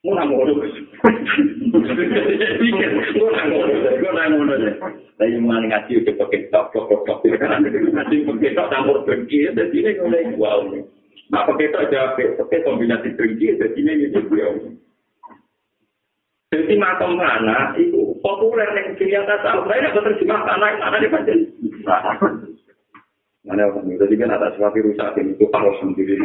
[0.04, 0.44] Mau.
[2.60, 3.74] Pikir, mau nang ngono.
[3.96, 4.74] Gue nang ngono deh.
[5.16, 7.24] Tapi mau ngaji udah pakai tok tok tok.
[7.24, 10.60] Ngaji pakai tok campur bengki, jadi ini ngono wow.
[11.32, 14.54] Nah pakai tok jawab, pakai kombinasi bengki, jadi ini gitu wow.
[16.48, 19.44] Jadi makam mana itu populer yang kiri atas.
[19.44, 21.36] Saya nggak terjemah tanah mana di.
[23.48, 26.20] Mana orang itu jadi kan atas sesuatu rusak ini itu harus sendiri.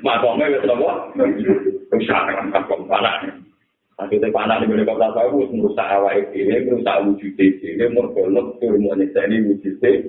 [0.00, 0.90] Makamnya itu apa?
[1.92, 3.20] Rusak dengan kampung panah.
[4.00, 8.88] Nanti itu panah di mana kota tahu merusak awal ini, merusak wujud ini, mergolok turun
[8.88, 10.08] wanita ini wujud ini.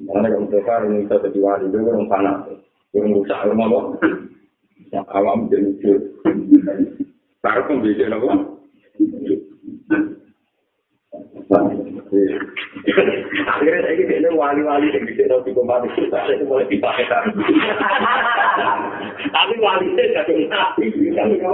[0.00, 2.48] Mana kalau kita ini kita wali itu orang panah,
[2.96, 3.80] orang rusak rumah apa?
[5.12, 5.92] awam jadi lucu.
[7.44, 8.32] Baru pembeda apa?
[12.86, 17.06] Akhirnya saya ini wali-wali yang bisa nanti kembali kita, itu mulai dipakai
[19.34, 21.52] Tapi wali saya tidak apa?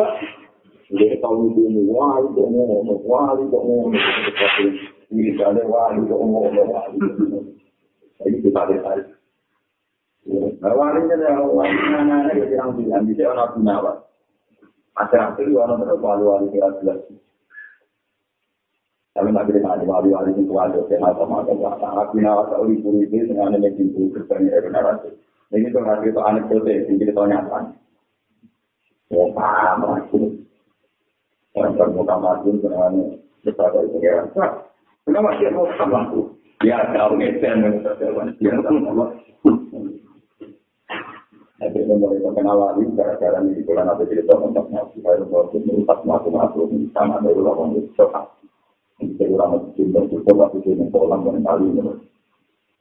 [0.93, 3.97] Dia tahu itu wali kok ngomong, wali kok ngomong,
[5.09, 6.99] ini ada wali kok ngomong, wali.
[8.23, 9.01] Jadi kita lihat
[10.63, 13.99] Wali jadi wali mana ada yang bilang bisa orang gunawan.
[14.95, 17.01] Ada akhir orang terus wali-wali kira jelas.
[19.13, 21.57] Tapi nggak bisa ada wali-wali itu ada yang macam-macam.
[21.77, 25.11] Sangat gunawan kalau di puri itu dengan ada yang pintu kerjanya benar aja.
[25.53, 27.59] Ini tuh nggak itu anekdote, ini kita nyata.
[29.13, 30.21] Ya paham lagi.
[31.53, 32.93] Orang termuka mati dengan
[33.45, 34.33] besar dari pengiran.
[35.05, 36.33] Kenapa dia mau sama aku?
[36.65, 38.33] Ya, tahu nih, saya terjadi.
[38.41, 38.81] Ya, tahu.
[41.63, 46.67] Tapi mulai terkenal lagi gara-gara di bulan apa cerita tentang nabi baru baru merusak masuk-masuk
[46.91, 48.03] sama dari orang itu
[49.01, 51.95] Jadi orang itu cinta itu tapi cinta kolam dan kali ini.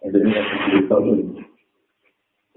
[0.02, 1.24] Jadi ini cerita ini.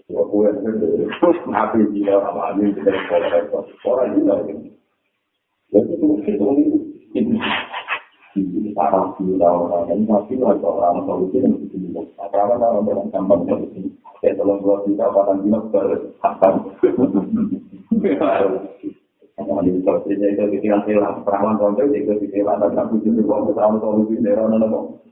[0.04, 4.70] Dua kue itu nabi dia apa ini dari kolam itu orang juga ini.
[5.70, 6.46] Jadi itu itu
[7.14, 7.38] ini
[8.34, 11.76] ini parah sih orang ini tapi orang orang itu yang itu
[12.18, 16.64] apa apa orang gampang itu kayak tolong juta patang dino berhasil.
[19.34, 23.82] Kalau di sosialnya itu ketika saya perawan konten itu ketika ada satu juta uang perawan
[23.82, 25.02] konten itu dari mana nopo.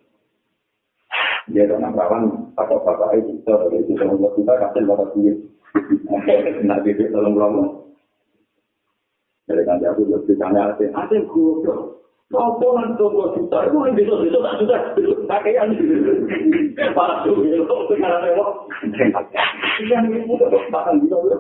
[1.51, 5.37] Dia dengan perawan pakai pakai itu itu tolong dua juta kasih bapak duit.
[6.63, 7.49] Nah bibit tolong dua
[9.51, 11.99] Jadi kan aku udah ditanya, ada goblok.
[12.33, 13.59] Apa nanti tunggu juta?
[13.69, 14.57] Itu yang besok besok tak
[14.97, 15.69] juta pakaian.
[16.97, 18.51] Para tuh kok sekarang lewat.
[19.85, 21.39] Yang ini udah makan gitu ya.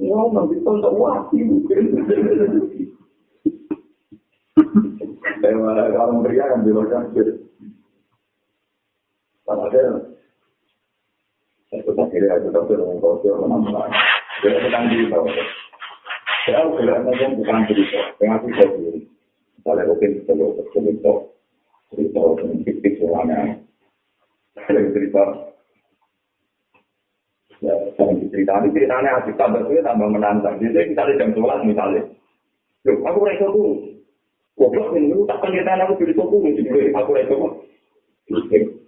[0.00, 1.84] Ya, nanti tonton wati mungkin.
[5.40, 7.36] Kalau pria kan bilang kan gitu.
[9.44, 10.16] Padahal
[11.70, 13.92] itu tak kira itu tak kira untuk kau mana
[14.40, 15.36] Dia sedang di bawah.
[16.48, 19.00] Saya kira macam bukan cerita, dengan cerita sendiri.
[19.60, 21.12] Misalnya mungkin kalau cerita
[21.92, 22.20] cerita
[22.64, 23.60] fiktif orangnya,
[24.56, 25.49] ada cerita ya
[27.60, 30.56] jangan diceritani ceritanya asik tambah sulit tambah menantang.
[30.60, 32.02] Jadi misalnya jam sholat misalnya,
[32.88, 33.76] Loh, aku rasa tuh,
[34.56, 37.52] goblok nih, lu tak pengertian aku jadi tuh, jadi aku rasa tuh.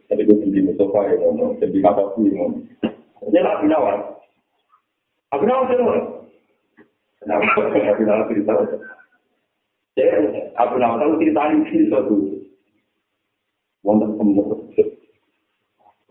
[0.09, 2.65] Jadi gue di Mustafa ya, ngomong, jadi kata gue ngomong.
[3.29, 3.97] Dia lah binawar.
[5.37, 5.77] Aku nawar sih,
[7.21, 7.45] Kenapa?
[7.61, 8.53] Aku nawar cerita.
[9.93, 10.09] Jadi,
[10.57, 12.17] aku nama tahu cerita ini sih satu.
[13.85, 14.73] Wonten pembuat.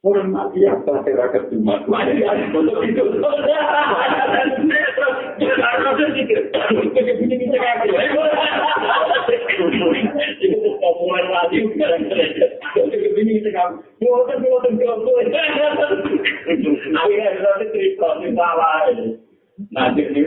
[0.00, 0.32] Orang.
[19.68, 20.24] Nanti ini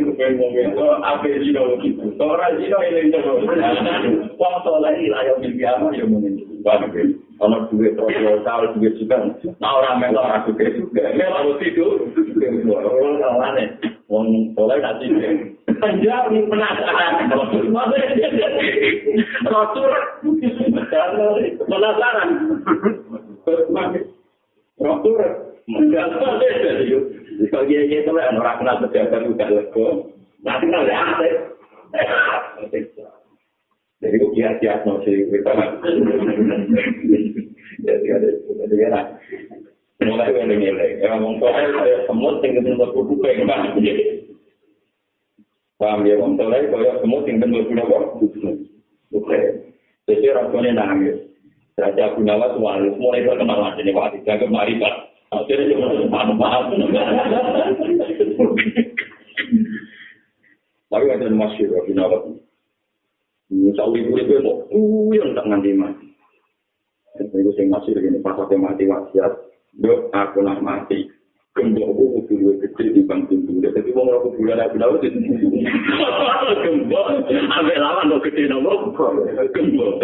[1.81, 2.05] gitu.
[2.21, 3.09] Orang zino ini
[5.09, 7.22] lah yang mimpi apa yang mungkin.
[7.41, 9.17] Kalau duit proposal, duit juga.
[9.57, 11.03] Nah orang melok aku kayak juga.
[11.17, 12.05] Melok tidur.
[12.69, 13.65] Orang kawane.
[14.07, 15.33] Wong soleh tak tidur.
[15.81, 17.13] Panjang penasaran.
[17.33, 17.63] Rasul
[21.67, 22.29] penasaran.
[24.77, 25.15] Rasul
[27.49, 29.87] Kalau dia itu orang kenal pejabat juga lego.
[30.43, 31.01] Nah kenal ya
[34.03, 35.51] Jadi kok dia siap no sih kita.
[37.87, 38.29] Jadi ada
[38.67, 39.01] jadi ada.
[40.03, 43.71] Mulai dari ini, ya ngomong soal saya semut tinggal buku yang mana
[45.79, 48.67] Paham ya, ngomong soal saya semut tinggal di tempat buku
[49.15, 49.39] Oke.
[50.03, 51.23] Jadi rasanya nangis.
[51.79, 54.13] Raja Gunawan Tuhan, mulai terkenal aja nih, Pak.
[54.27, 54.93] Jangan kemari, Pak.
[55.33, 56.63] Akhirnya cuma paham-paham.
[60.93, 62.42] Tapi ada masyur, Rabi Nawat.
[63.53, 66.07] Misal ibu itu mau uyang tak nganti mati.
[67.21, 69.33] Itu yang masih begini, pas aku mati wasiat.
[69.77, 71.05] Dok, aku nak mati.
[71.53, 73.61] Gembok aku kudu luwih gede di bang pintu.
[73.61, 75.21] Jadi mau aku bulan aku tahu itu.
[76.65, 78.89] Gembok, ambil lawan lo gede nopo.
[79.53, 80.01] Gembok.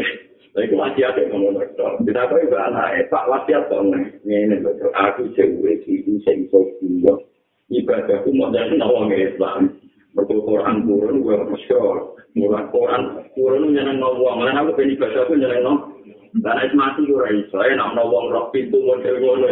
[0.49, 1.89] Tapi wasiat yang ngomong dokter.
[2.05, 3.89] Kita tahu anak Pak wasiat dong.
[4.25, 4.93] Ini dokter.
[4.93, 7.17] Aku cewek itu saya bisa juga.
[7.69, 9.73] Ibadahku mau jadi nawang Islam.
[10.17, 12.17] Betul Quran turun, gue masyur.
[12.33, 13.03] Murah Quran
[13.37, 14.41] turun jangan nawang.
[14.41, 15.81] Lain aku pengen ibadahku jangan nawang.
[16.29, 17.57] Karena itu mati gue iso.
[17.57, 19.47] Saya nak nawang roh pintu model ngono.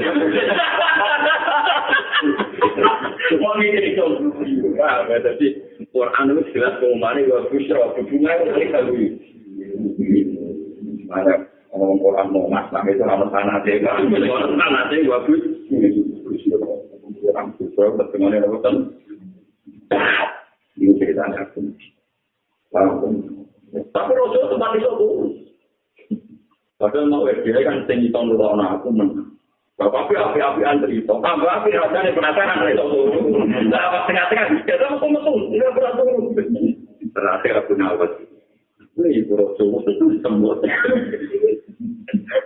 [3.29, 4.05] Semua mikir itu.
[4.77, 5.47] Wah, jadi
[5.89, 7.97] Quran itu jelas pengumumannya gue busro.
[7.97, 8.93] Hubungan itu kalau
[11.07, 11.33] ada
[11.71, 14.03] ngomong Quran mau mas, tapi itu nama tanah deh, kan?
[14.11, 15.43] Tanah deh, bagus.
[17.27, 18.75] Orang susah, bertemu dengan orang
[20.77, 21.59] Ini ceritanya aku.
[23.73, 25.29] Tapi Rasul tempat itu turun.
[26.77, 29.33] Padahal mau dia kan tinggi tahun dulu anak aku menang.
[29.77, 32.85] Bapak api api antri itu, tambah api rasanya penasaran dari itu.
[33.69, 34.65] Nah, apa tengah-tengah?
[34.65, 36.33] Kita mau metu, tidak berat turun.
[37.13, 38.11] Terakhir aku nawat.
[38.97, 40.65] Ini Rasul itu semut.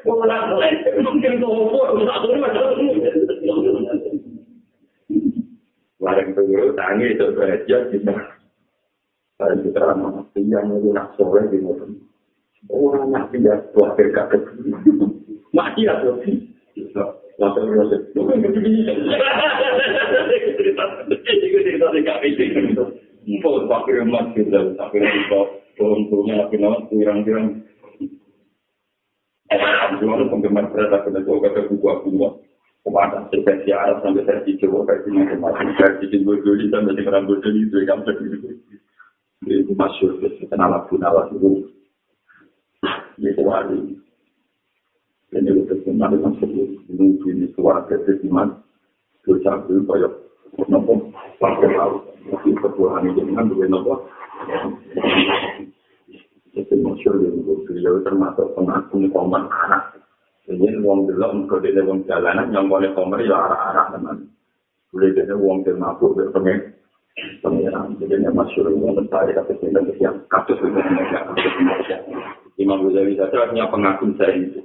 [0.04, 2.44] Pulang mulai, mungkin ngompor, tak turun
[6.22, 8.14] Larang tunggu, tangi itu saja kita.
[9.42, 11.98] Saya kita mati yang itu nak sore di musim.
[12.70, 14.30] Orang mati ya, buat berkat
[15.50, 16.22] Mati ya, tuh.
[17.42, 18.06] Langsung proses.
[18.14, 18.86] Bukan begini.
[20.62, 22.40] Cerita, cerita di KPC.
[23.42, 25.50] Mau pakai emas kita, pakai emas.
[25.74, 27.66] Turun-turunnya, pakai emas, kurang-kurang.
[29.98, 32.51] Jual penggemar berat, aku dah kata buku-buku.
[32.86, 37.78] Versi Arab sampai versi Jawa versi macam-macam versi di Bojoli sampai di Kerang Bojoli itu
[37.86, 38.58] yang terjadi
[39.42, 41.02] itu masyur kenal aku.
[41.02, 41.66] Nawas itu
[43.22, 44.02] itu wali
[45.32, 48.60] dan itu terkenal dengan sebut mungkin suara keseimbangan
[49.24, 50.14] dosa itu kayak
[50.68, 53.94] nopo pakai laut mungkin ketuhanan dengan dua nopo
[56.52, 60.02] itu masyur itu beliau termasuk pengakuan koman anak
[60.52, 64.28] Ini wong delok mergo dene wong jalanan nyongkone komer ya arah-arah teman.
[64.92, 66.76] Boleh dene wong del mabuk be pengen
[67.40, 67.96] pengiran.
[67.96, 70.80] Jadi ini masyur wong mentari tapi sing dan siang kasus itu
[72.60, 74.62] Imam Ghazali saja punya pengakuan saya itu.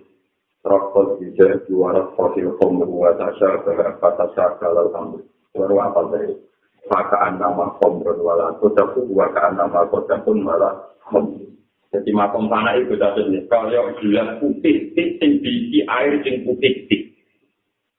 [0.66, 5.22] Rokok juga juara fosil komer wa tasya kata tasya kalau kamu
[5.54, 6.34] baru apa dari
[6.86, 10.74] Maka nama komron wala kodaku wa nama kodakun malah
[11.06, 11.55] komer.
[11.96, 13.72] Jadi makom tanah itu tadi kalau
[14.04, 16.76] gelas putih, sing diisi air sing putih.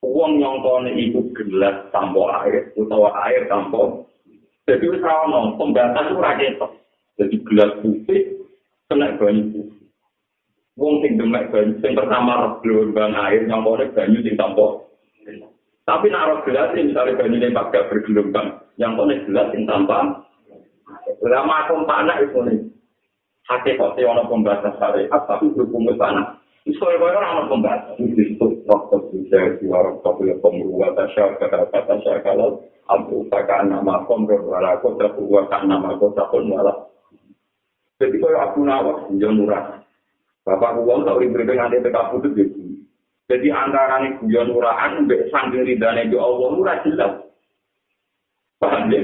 [0.05, 4.05] Uang yang kone itu gelas tanpa air, utawa air tanpa.
[4.69, 6.77] Jadi wis ono pembatas ora ketok.
[7.17, 8.21] Jadi gelas putih
[8.85, 9.89] kena banyu putih.
[10.77, 14.77] Wong sing demek banyu sing pertama gelombang air yang kone banyu sing tanpa.
[15.89, 20.21] Tapi naruh gelas misalnya bani ini bergelombang, yang mana gelas yang tanpa.
[21.23, 22.59] Lama aku panas itu nih.
[23.47, 26.35] Hati kok ono pembatas syariat, tapi berhubung tanah.
[26.75, 27.95] Soalnya kau orang pembatas.
[27.95, 32.59] Disebut waktu bisa diwarak tapi pembuat tasya kata kata tasya kalau
[32.91, 36.75] ampu takkan nama kom berwara kota buat nama kota pun malah.
[38.03, 39.63] Jadi kau aku nawak jangan murah.
[40.43, 42.31] Bapak uang tak beri dengan dia tetap putus
[43.27, 47.27] Jadi antara ini guyon murahan, mbak sambil ridhanya di Allah, murah jelas.
[48.55, 49.03] Paham ya?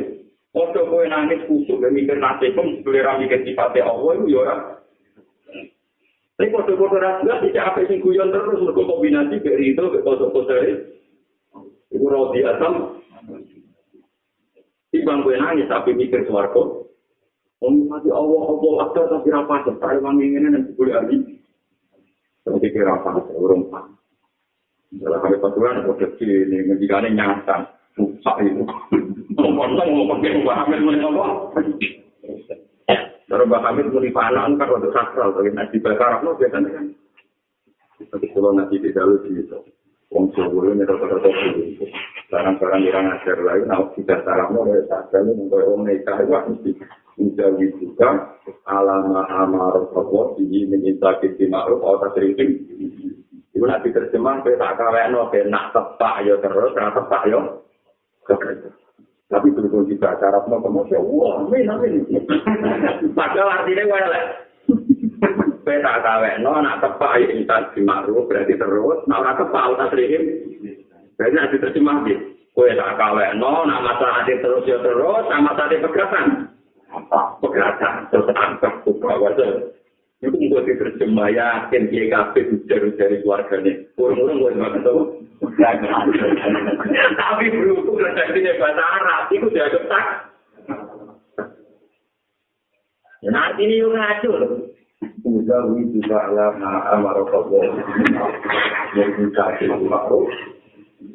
[0.53, 4.55] Ojo kowe nangis kusuk dan mikir nasibmu, sebelum mikir sifatnya Allah, itu ya.
[6.37, 10.57] Tapi kode-kode rasulullah tidak apa sing guyon terus, mereka kombinasi dari itu, kode-kode
[11.89, 13.01] itu roti asam.
[14.93, 16.85] Timbang kowe nangis, tapi mikir suarga.
[17.57, 21.17] Om mati Allah, Allah, ada tapi rapat, tapi wangi ini nanti boleh ahli.
[22.45, 23.97] Tapi kira apa, orang paham.
[25.01, 28.61] Dalam kali paturan, kode ini, ngejikane nyata, susah itu.
[29.43, 31.31] Ngomong-ngomong, ngomong-ngomong, Mbak Hamid mulai ngomong.
[33.27, 36.85] Kalau Mbak Hamid mulai panan, kan waktu sakral, tapi nanti bakar, no, biasanya kan.
[38.07, 39.59] Tapi kalau nanti di dalam gitu,
[40.15, 41.85] Wong Jawa ini rata-rata dulu.
[42.31, 46.71] Barang-barang yang ngajar lagi, nah kita sarap mau dari sakral, untuk orang nikah itu mesti
[47.19, 52.33] menjauhi juga alama amar Allah di menyinta kiti ma'ruf atau sering
[53.53, 57.41] Iku nanti terjemah, kita tak kawin, no, nak tepak ya terus, nak tepak ya.
[59.33, 62.05] Tapi berhubung di bahasa Arab, mau kemasya, wah, amin, amin.
[63.17, 64.25] Padahal artinya, wah, lah.
[65.63, 69.89] Kita tak kawin, no, nak tepak ya, kita dimakruh, berarti terus, nak nak tepak, tak
[69.95, 70.23] sering.
[71.17, 72.13] Berarti nanti terjemah, di.
[72.53, 76.25] Kue tak kawin, no, nak masalah hati terus ya terus, sama tadi pergerakan.
[77.41, 79.73] Pergerakan, terus angkat, buka, wajah.
[80.23, 83.73] Itu gue diterjemah yakin dia kafe ujar dari keluarganya.
[83.99, 85.22] Kurang-kurang gue nggak tahu.
[87.13, 90.05] Tapi berhubung redaksinya bahasa Arab, itu dia ketak.
[93.23, 94.51] Nanti ini yang ngaco loh.
[95.23, 97.71] Udah itu lama amarok Allah.
[98.99, 100.27] Yang bisa dimakruh.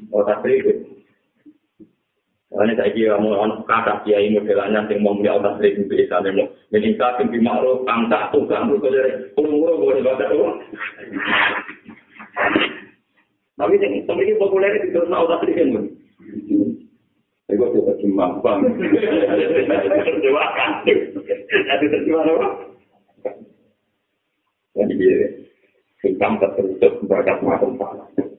[0.08, 0.88] Oh tak sedikit.
[2.48, 6.96] Ini saya kira mau kata kiai modelannya yang mau beli otak seribu bisa mau jadi
[6.96, 10.56] kafir di makro tangkap tuh kamu dari umur boleh baca tuh.
[13.58, 15.84] Tapi yang semakin populer itu terus otak seribu kan.
[17.50, 18.60] Ego tuh cuma bang.
[20.22, 20.72] Coba kan.
[20.86, 22.48] Nanti terjemah apa?
[24.78, 25.26] Jadi dia
[26.06, 27.74] hitam tertutup berkat macam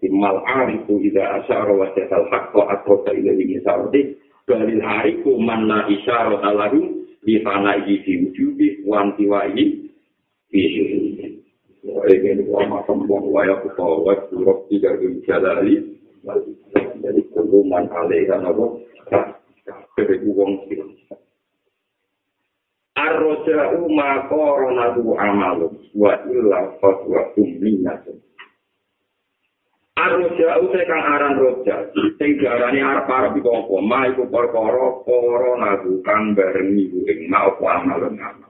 [0.07, 4.15] mal arifu ida asyara wa jasal haqqa atrosa ilahi misardi
[4.47, 9.43] balil arifu manna isyara alahu di fana iji di wujudi wanti wa
[12.09, 15.75] ini bisu wa ingin wa makam wa wa ya kufa wa surok tiga di jalali
[16.99, 18.81] jadi kuruman alaiha nabo
[19.65, 20.85] kafir uang sila
[22.99, 28.19] Ar-roja'u ma koronatu amalu wa illa fatwa umminatun
[29.99, 33.75] Arroja usai kang aran roja, sing diarani arep arep iku apa?
[33.83, 38.48] Ma iku perkara para nagu kang bareng iku ing ma apa amal amal.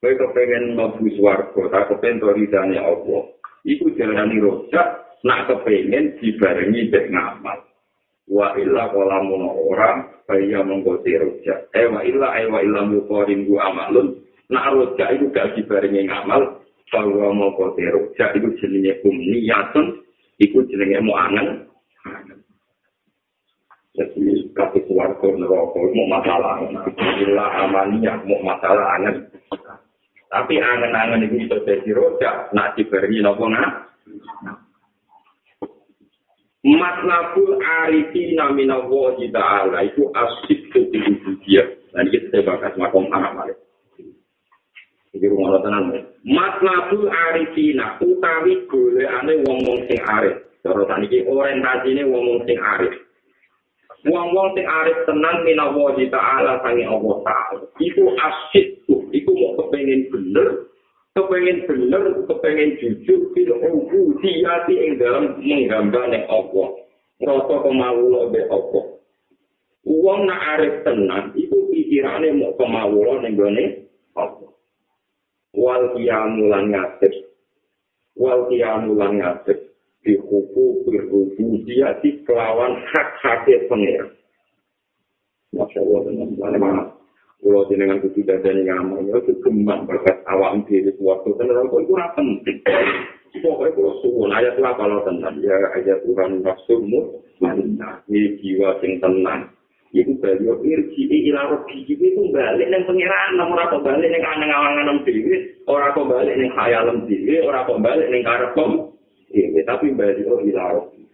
[0.00, 3.36] Kowe kepengen mlebu swarga, tak kepen to ridane apa?
[3.68, 4.96] Iku diarani roja,
[5.28, 7.60] nak kepengen dibarengi dek ngamal.
[8.24, 11.68] Wa illa kalamun ora kaya monggo roja.
[11.76, 14.24] Eh wa illa eh wa illa muqarin amalun.
[14.48, 20.00] Nak roja iku gak dibarengi ngamal, bahwa monggo roja iku jenenge umniyatun
[20.40, 21.68] iku jenenge mu angen
[23.94, 26.62] jadi kasih keluarga neraka mau masalah
[26.96, 29.16] bila amannya mau masalah angen
[30.30, 33.90] tapi angen-angen itu bisa jadi rojak nak diberi nopo nak
[36.60, 41.64] Matlabul arifi namina wahi ta'ala itu asyik ketika dia.
[41.88, 43.56] Dan ini kita bahas makom anak
[45.10, 45.90] Iki rumah tenan.
[46.22, 50.36] Matlabul arifina utawi golekane wong-wong sing arif.
[50.62, 52.94] Cara saniki orientasine wong-wong sing arif.
[54.06, 57.60] Wong-wong sing arif tenan minawa di ta'ala sange Allah Ta'ala.
[57.76, 58.66] Iku asyik
[59.12, 60.72] iku mau kepengin bener,
[61.12, 66.68] kepengin bener, kepengin jujur, fil ubudiyati ing dalam menggambane Allah.
[67.20, 68.84] Rasa kemawula be Allah.
[69.84, 73.64] Wong nak arif tenan, iku pikirane mau kemawula ning gone
[74.16, 74.50] Allah.
[75.54, 77.14] wal kiamu lan ngadep
[78.14, 79.18] wal kiamu lan
[80.00, 84.16] ngadep di hukum berhubung dia di kelawan hak hak pengir
[85.52, 86.84] masya allah dengan mana.
[87.40, 92.56] Kalau dengan kudu dadanya ngamal itu kembang berkat awam diri suatu dan orang itu penting?
[93.40, 94.28] Pokoknya kalau suwun.
[94.28, 99.48] Ayat apa lo tenang ya ayat Tuhan nafsumu mana ini jiwa sing tenang.
[99.90, 105.02] Iku beliau irji ila robi itu balik neng pengiran namun apa balik neng aneng awangan
[105.02, 108.89] dewi orang apa balik neng khayalem dewi orang apa balik neng karepom
[109.30, 111.06] dewi tapi beliau ila robi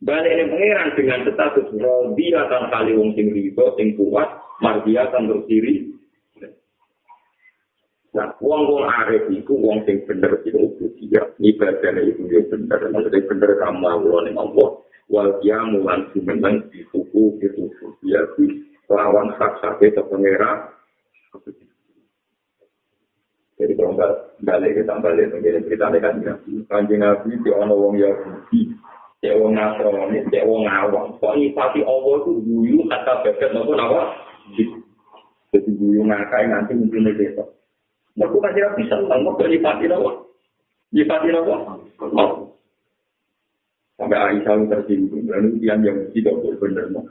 [0.00, 5.30] balik neng pengiran dengan status robi akan kali wong sing riba sing kuat mardia akan
[5.30, 5.96] berdiri
[8.16, 11.20] Nah, wong-wong arif itu wong sing bener itu dia.
[11.36, 12.88] Ibadahnya itu dia bener.
[12.88, 14.68] Maksudnya bener kamu Allah nih Allah.
[15.12, 17.68] Wal kiamu lan sumeneng di suku itu
[18.00, 20.72] dia di lawan hak sakit ke pengera
[23.56, 24.12] jadi kalau nggak
[24.44, 26.34] balik kita balik menjadi cerita kan ya
[26.68, 28.60] kanjeng nabi di ono wong Yahudi
[29.24, 34.12] cek wong Nasrani cek wong awam kok pasti Allah itu guyu kata beket nopo nawa
[35.56, 37.56] jadi guyu ngakai nanti mungkin besok
[38.16, 40.10] Mereka kan tidak bisa tentang mereka nyipati apa?
[40.88, 41.56] Nyipati apa?
[43.96, 47.04] Sampai Aisyah tersinggung, lalu tiang yang tidak benar-benar.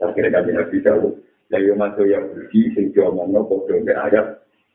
[0.00, 0.90] Akhirnya kan tidak bisa.
[1.50, 3.76] Lalu masuk yang bersih, sehingga mana bodoh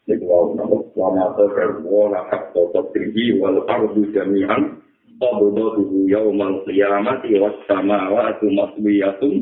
[0.05, 0.21] ke ayat.
[0.21, 4.81] Itu wow, nama lama terbawa lakak totok tinggi, walau ardu jami'an.
[5.15, 9.33] Qabudu tuhu yaumal qiyamati was samawatu maswiyatun.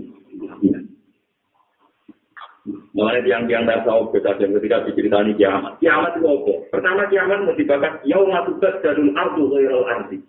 [2.93, 5.75] Mulai tiang-tiang tak tahu beda dan ketika diceritani kiamat.
[5.83, 6.53] Kiamat itu apa?
[6.71, 10.21] Pertama kiamat mau dibakar yau matubat darul ardu ghairul ardi.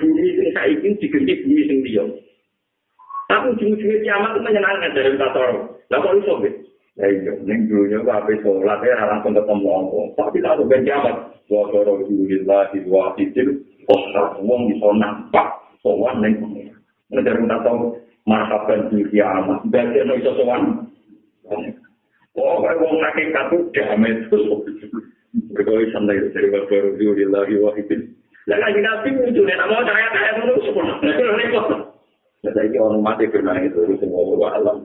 [0.00, 2.04] Bumi sing saiki diganti bumi sing liya.
[3.28, 5.58] Tapi ujung-ujungnya kiamat itu menyenangkan dari kata orang.
[5.90, 6.34] Lah kok iso
[6.94, 7.10] Ya
[7.42, 9.98] ning dunya kok ape salat ya langsung ketemu apa.
[10.14, 11.16] Tapi tak ada kiamat.
[11.50, 13.48] Wa qara billahi wa fitil.
[13.90, 14.00] Oh,
[14.40, 16.70] wong iso nampak sowan ning pengen.
[17.10, 17.72] Nek dari kata
[18.30, 19.66] marhaban di kiamat.
[19.66, 20.62] Berarti iso sowan.
[22.38, 24.46] Oh, kayak wong saking katu damai terus.
[25.34, 28.06] Berkali santai dari baru di lagi wahidin.
[28.46, 30.94] Lagi nabi muncul ya, mau saya kaya dulu semua.
[32.44, 34.84] Ini orang mati kena itu semua alam.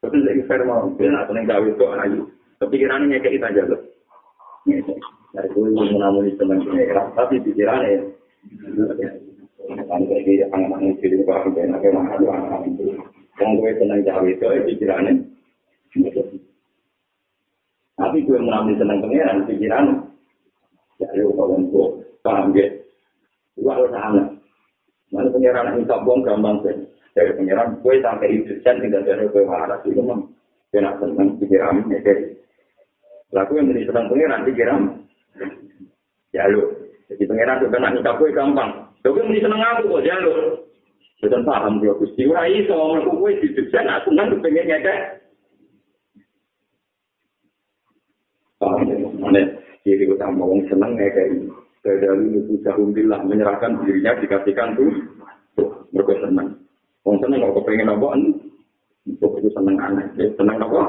[0.00, 2.20] Tapi lagi fair mau, kue gak senang cawe itu ayu.
[2.60, 3.80] Kepikirannya kayak kita jalur.
[5.36, 8.08] Dari kue menamuni senang pengeran, tapi pikirannya
[9.70, 12.96] Kan iki anak-anak iki kok aku ben akeh mah anak itu.
[13.38, 15.12] Wong kowe seneng jawe itu pikirane.
[17.94, 19.86] Tapi gue mengalami seneng pangeran pikiran.
[20.98, 21.90] Ya yo kawan kok
[22.24, 22.66] paham ge.
[23.60, 24.24] Gua harus sana.
[25.12, 26.76] Mana pangeran ini sombong gampang sih.
[27.10, 30.20] Dari pangeran gue sampai itu kan tidak ada gue waras itu mah.
[30.70, 32.38] Kena seneng pikiran ya kayak.
[33.34, 34.80] Lalu yang menjadi seneng pangeran pikiran.
[36.30, 36.62] Ya lu.
[37.10, 38.70] Jadi pangeran tuh kena nikah gue gampang.
[39.02, 40.38] Tapi muni seneng aku kok jalur.
[41.20, 42.24] Betul paham dia Gusti.
[42.24, 45.00] Ora iso aku kowe didesain aku nang pengen ngekek.
[48.56, 48.96] Paham ya?
[49.20, 49.40] Mana
[49.84, 51.28] ciri utama wong seneng ngekek.
[51.80, 54.92] Dari itu jahumbillah menyerahkan dirinya dikasihkan tuh.
[55.92, 56.59] Mereka seneng.
[57.06, 58.06] Wong seneng kok pengen apa?
[59.08, 60.06] Untuk itu seneng aneh.
[60.16, 60.80] Seneng apa?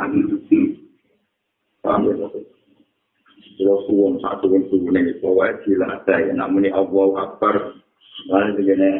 [0.00, 0.24] Aneh.
[1.80, 2.14] Paham ya?
[3.60, 6.32] Kalau suwon satu yang suwon ini, pokoknya gila ada ya.
[6.32, 7.56] Namun ini Allah Akbar.
[8.28, 8.90] Lalu begini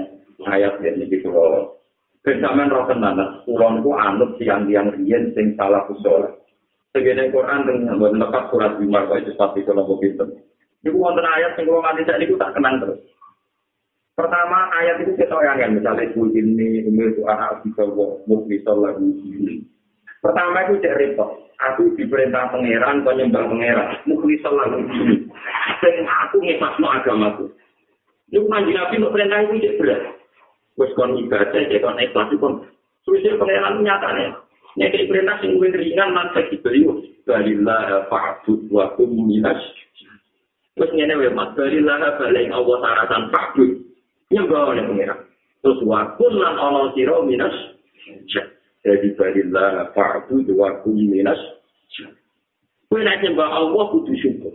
[0.45, 1.81] ayat ya, ini kalau
[2.21, 3.16] Kesamaan roh tenan,
[3.49, 6.37] kulon ku anut tiang-tiang riyen sing salah usul.
[6.93, 10.29] Segene Quran dengan buat lepas surat Bimar kok itu pasti kalau mau pinter.
[10.85, 13.01] Iku wonten ayat sing kula nganti saiki tak kenang terus.
[14.21, 17.89] Pertama ayat itu kita yang misalnya kul ini umil itu anak kita
[18.29, 19.64] mukmisal lagu ini.
[20.21, 21.49] Pertama itu cek repot.
[21.73, 23.97] Aku diperintah pangeran, penyembah pangeran.
[24.05, 25.25] Mukli selalu ini.
[25.81, 27.49] Dan aku ngepasno agamaku.
[28.29, 30.01] Ini manji nabi untuk perintah itu cek berat.
[30.77, 32.55] Terus kon ibadah, cek kon ikhlas, kon
[33.09, 34.37] suwisir pangeran nyatanya.
[34.77, 37.01] Nyekik perintah sing gue ringan, lan beliau.
[37.25, 39.59] Balillah fa'bud wa kum minas.
[40.77, 43.23] Terus ngene wae mas, balillah balik Allah sarasan.
[44.31, 45.20] Nyembah oleh pangeran.
[45.61, 47.55] Terus wa kun lan ana sira minas.
[48.81, 51.39] Jadi balillah fa'bud wa kum minas.
[52.91, 54.55] Kue nak nyembah Allah kudu syukur.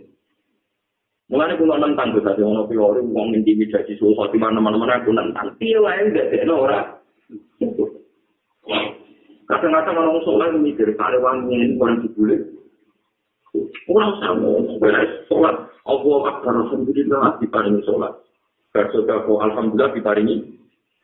[1.26, 5.58] Mulane kula nentang Gus Adi ono piwori wong intimidasi suhu di mana-mana aku nentang.
[5.58, 6.80] Piye wae gak dekno ora.
[9.46, 12.46] Kadang-kadang orang soleh mikir kare ini orang dibulik.
[13.86, 15.70] Kurang sama, beres sholat.
[15.86, 18.12] Allah akbar, alhamdulillah, diparingi sholat.
[18.76, 20.36] Bersoda ko, alhamdulillah, diparingi.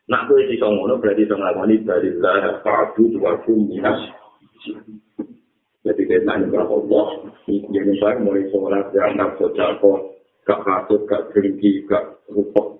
[0.05, 3.97] Nak kue si songono, berarti song ngawani, dari lah, fa'adu, dua minas.
[5.81, 7.07] Jadi kita nanya kepada Allah,
[7.49, 12.77] ini saya mulai sholat, dianggap sojako, gak kasut, gak geringi, gak rupok.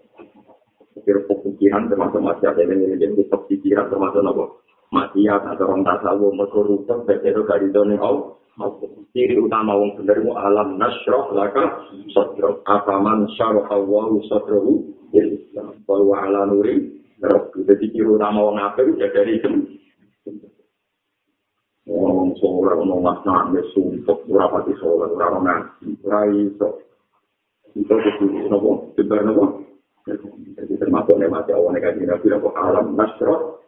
[1.02, 4.46] Rupok pikiran, termasuk masih ada yang ini, rupok pikiran, termasuk apa?
[4.94, 8.38] Maksiat, atau orang tasawu, mereka rupok, begitu gak didoni, Allah.
[9.14, 15.82] Ciri utama wong bener mu alam nasroh laka sodro apaman syarah awahu sodrohu islam.
[15.90, 19.50] Bahwa ala nuri rabbi jadi ciri utama wong apa itu dari itu.
[21.90, 26.78] Wong sholat wong mas nangis sumpah berapa di sholat berapa ngaji rai so
[27.74, 28.94] itu itu nopo?
[28.94, 29.66] Itu nopo?
[30.54, 33.66] Jadi termasuk nemati awan negatif nabi nopo alam nasroh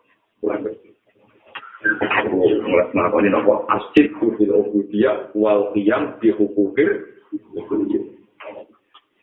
[2.32, 2.58] mulai
[2.94, 6.90] melakukan ini apa asyik kufil ubudiyah wal qiyam di hukukir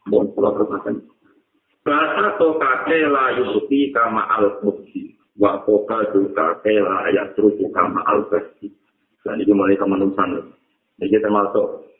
[0.06, 1.02] bon pulau termakan
[1.82, 7.34] bahasa to kake la yusuti kama al mukti wa koka tu kake la ayat
[7.74, 8.70] kama al besti
[9.22, 10.54] dan ini mulai kemanusiaan
[10.98, 11.91] jadi termasuk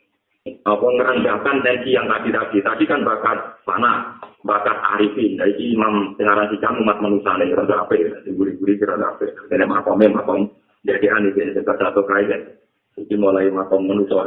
[0.43, 6.51] apa ngerendahkan tensi yang tadi tadi tadi kan bakat panah bakat arifin dari imam sekarang
[6.51, 10.51] si kamu umat manusia ini rada apa ya guri-guri kira apa ini makom makom
[10.83, 12.59] jadi aneh ini sebagai satu kaitan
[12.99, 14.19] jadi mulai makom manusia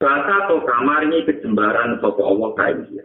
[0.00, 2.56] Bahasa atau kamar ini kejembaran sopo Allah
[2.88, 3.04] dia.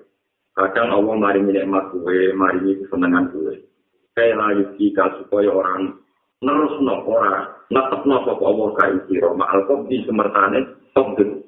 [0.55, 3.67] Kadang Allah maringi nikmat gue, maringi kesenangan gue.
[4.15, 5.91] Kayak layu jika supaya orang
[6.39, 9.27] nerus no orang netep no sopo Allah kain dia.
[9.27, 10.59] Ma'al kok di semertane
[10.95, 11.43] togel.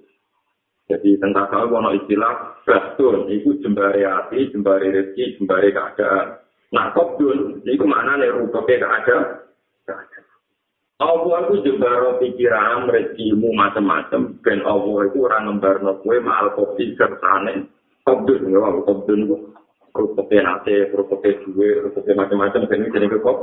[0.88, 6.40] Jadi tentang kalau wono istilah bastun, itu jembari hati, jembari rezeki, jembari keadaan.
[6.72, 9.48] Nah, kobdun, itu mana nih rupanya keadaan?
[10.98, 11.78] Allah itu
[12.24, 14.34] pikiran, rezekimu macam-macam.
[14.42, 17.70] Dan Allah itu orang ngembarno kue mahal kopi sertane.
[18.02, 19.28] Kobdun, ya Allah, kobdun.
[19.92, 22.66] Rupanya nate, rupanya duwe, rupanya macam-macam.
[22.66, 23.38] Dan ini jadi kekop.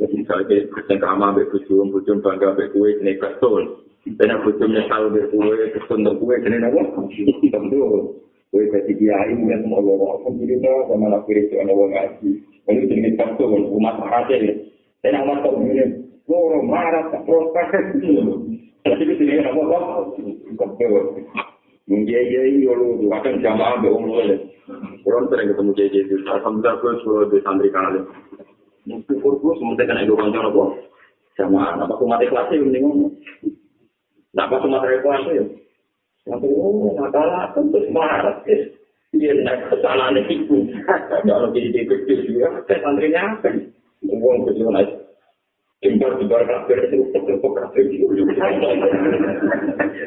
[0.00, 3.86] Jadi misalnya, kerjaan kama, ambil bujum, bujum bangga, kue, ini betul.
[4.06, 6.82] Dan yang bujum nyesal, ambil kue, kesuntung kue, ini apa?
[7.50, 8.22] Betul.
[8.54, 10.22] Kue jadi kiai, ya semua Allah.
[10.22, 12.30] Alhamdulillah, sama nak kiri, sama Allah ngaji.
[12.70, 14.54] Ini jadi betul, umat rakyat ya.
[15.02, 15.58] Dan yang umat kau
[16.26, 17.86] loro marah tak protes
[18.86, 20.98] tapi itu dia apa kau
[21.86, 24.22] mungkin ya ini kalau bukan jamaah bohong loh
[25.06, 28.02] orang sering ketemu jadi itu alhamdulillah gue suruh di santri kali
[28.90, 30.64] mungkin kurku semuanya kan ego kantor apa
[31.38, 33.14] jamaah apa aku mati kelas ini ngomong
[34.36, 35.44] apa aku mati kelas ya
[36.26, 38.42] Nanti, oh, masalah, tentu marah,
[39.14, 40.74] dia naik kesalahan itu.
[41.22, 43.54] Kalau jadi dikecil juga, saya santrinya apa?
[44.02, 44.90] Uang kecil naik
[45.84, 48.08] Jembar jembar kafir itu tetap kafir itu.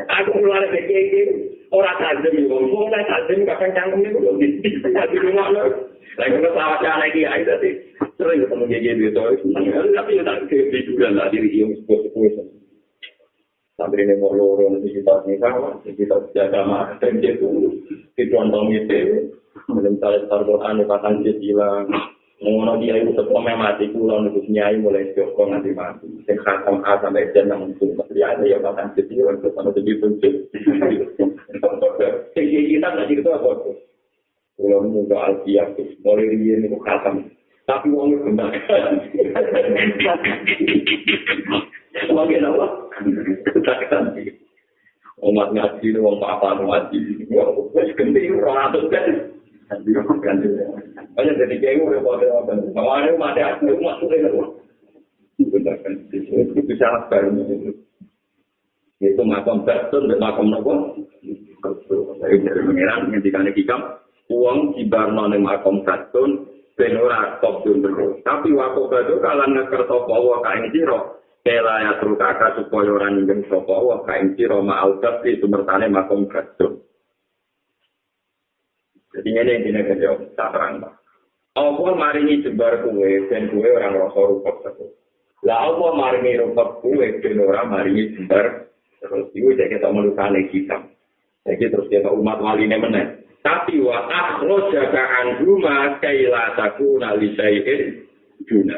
[0.09, 1.21] Aku keluar dari ini
[1.69, 5.93] orang tajam itu, mulai tajam kadang cangkem itu belum di rumah lo.
[6.17, 7.69] Lagi kita sawat cara lagi aja tadi.
[8.17, 9.25] Sering ketemu jadi itu,
[9.93, 12.58] tapi ya tak di juga lah diri yang sepuh sepuh.
[13.79, 17.79] Sampai ini mau lorong di kita nikah, di kita jaga mah, dan itu
[18.19, 19.31] ditonton itu,
[19.71, 21.87] mencari tarbotan, pasang jadilah.
[22.43, 26.07] Ngono dia itu setelah mati pulau nulis nyai mulai joko nanti mati.
[26.23, 29.99] Sing khatam A sampai jen nang untuk pasti ada ya bahkan kecil untuk sama jadi
[29.99, 30.47] bentuk.
[32.31, 33.75] Jadi kita nggak gitu apa tuh?
[34.55, 37.27] Pulau muda alfiah tuh mulai dia itu khatam.
[37.67, 38.47] Tapi uangnya
[41.95, 42.65] Sebagai apa?
[43.53, 44.13] Ketakutan.
[45.19, 49.07] Umat ngaji, uang apa ngaji, uang genting, orang atas kan.
[51.13, 52.51] Banyak jadi kiai udah pada apa?
[52.71, 54.41] Kalau ada mati aku masuk itu.
[55.39, 57.29] Benar-benar itu bisa baru
[58.99, 59.21] itu.
[59.23, 60.95] Makam betul dan makam nopo.
[62.19, 63.81] Dari dari pengiran ngendikan hikam
[64.31, 66.47] uang cibarno ning makam betul
[66.79, 68.23] ben ora top terus.
[68.23, 73.23] Tapi waktu itu kalau ngeker sapa wa kain sira Kela ya tru kakak supaya orang
[73.23, 76.83] ingin sapa wa kain sira ma'al tapi sumertane makam betul.
[79.15, 80.93] Jadi ini yang dina kerja tak terang pak.
[81.57, 84.85] Allah maringi jebar kue dan kue orang rasa rupak satu.
[85.47, 88.69] Lah Allah maringi rupak kue dan orang maringi jebar
[88.99, 90.77] terus itu jadi kita melukan kita.
[91.47, 93.15] Jadi terus kita umat wali ini mana?
[93.39, 98.03] Tapi wa akhroja ka'an rumah kaila takuna li sayin
[98.43, 98.77] juna.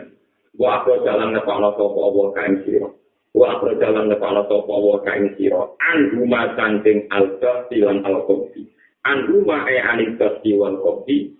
[0.59, 2.89] Wa jalan ngepala sopa Allah kain siro.
[3.31, 5.79] Wa jalan ngepala sopa Allah kain siro.
[5.79, 8.67] An rumah sangking al-bahti lan al-kofi.
[9.01, 11.33] Anduma e anik kasti wal kopi.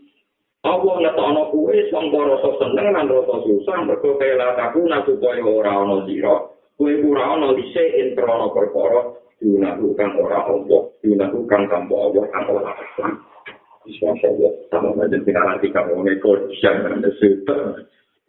[0.61, 6.05] Allah ngetokno kuwe sangka rasa seneng lan rasa susah mergo kaya lataku supaya ora ana
[6.05, 6.37] sira.
[6.77, 12.41] Kuwe ora ana lise krana perkara Dunaku kang ora Allah, dunaku kang tanpa Allah, ora
[12.45, 12.73] Allah.
[13.89, 17.81] Bisa Allah, sama aja tinggal nanti kamu ngekor, siang dan sesuatu.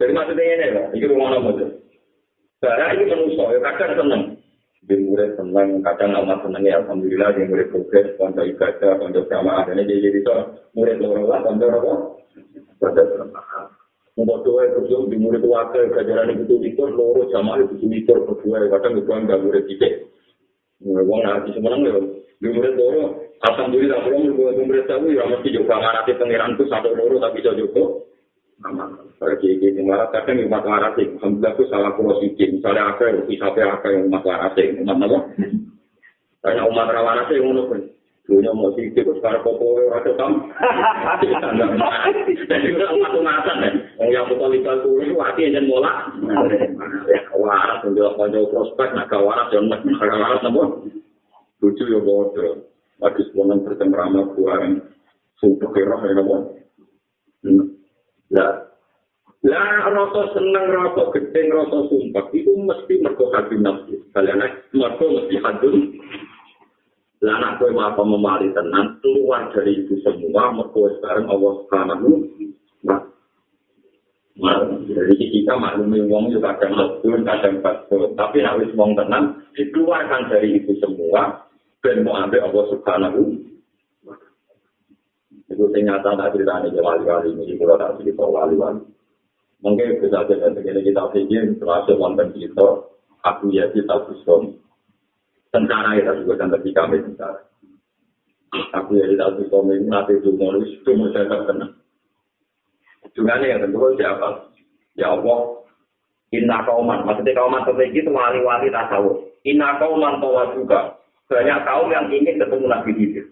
[0.03, 1.65] Jadi maksudnya ini lah, ini rumah nama itu.
[2.59, 4.21] Karena ini manusia, ya kadang seneng.
[4.83, 9.63] Di murid seneng, kadang amat seneng ya, Alhamdulillah, di murid progres, konco ibadah, konco jamaah,
[9.63, 10.35] dan ini jadi itu
[10.75, 11.93] murid orang lah, konco apa?
[12.83, 13.63] Jamaah.
[14.19, 18.99] Mau doa terus di murid wakil, kajaran itu itu, loro jamaah itu itu, berdua, kadang
[18.99, 20.11] itu enggak murid titik.
[20.83, 21.95] Wong nanti semenang ya,
[22.43, 27.23] di murid loro, alhamdulillah, kalau murid tahu ya mesti juga ngarati pengiran itu satu loro
[27.23, 28.02] tapi bisa juga.
[29.19, 32.47] Bagi ini malah kadang umat waras itu, alhamdulillah itu salah pulau sikit.
[32.55, 35.19] Misalnya apa yang bisa apa yang umat waras itu, umat apa?
[36.43, 37.83] Banyak umat waras itu yang menurut
[38.23, 40.47] Dunia mau sikit, terus karena popo rasa tam.
[42.47, 43.71] Jadi udah umat umatan ya.
[44.15, 46.07] Yang betul legal itu itu hati yang mola.
[47.35, 50.63] Waras untuk konjol prospek, naga waras yang naga waras apa?
[51.59, 52.63] Lucu ya bodoh.
[53.03, 54.79] Lagi sebuah bertemrama buang.
[55.43, 56.37] Sumpah kira ya apa?
[58.33, 58.65] Lah,
[59.45, 64.01] lah rasa seneng, rasa gedeng, rasa sumpah itu mesti mergo hati nafsu.
[64.15, 64.41] Kalian
[64.73, 65.77] mergo mesti hadun.
[67.23, 72.09] Lah anak kowe apa memali tenan keluar dari itu semua mergo sekarang Allah Subhanahu
[74.83, 78.11] Jadi kita maklumi wong juga kadang lebur, kadang batul.
[78.17, 81.47] Tapi wis wong tenang, dikeluarkan dari itu semua,
[81.85, 83.52] dan mau ambil Allah Subhanahu
[85.53, 88.81] itu ternyata tak cerita ini wali-wali ini kalau tak cerita wali-wali
[89.61, 92.67] mungkin bisa saja begini kita pikir termasuk wonten kita
[93.21, 94.57] aku ya kita busum
[95.53, 97.45] tentara ya juga dan tapi kami tentara
[98.73, 101.67] aku ya kita busum ini nanti itu mau itu saya terkena
[103.13, 104.29] juga nih ya tentu siapa
[104.97, 105.63] ya Allah
[106.33, 109.21] Inna kauman, maksudnya kauman seperti itu wali-wali tasawuf.
[109.45, 110.97] Inna kauman tawa juga.
[111.29, 113.25] Banyak kaum yang ingin ketemu Nabi Hidir.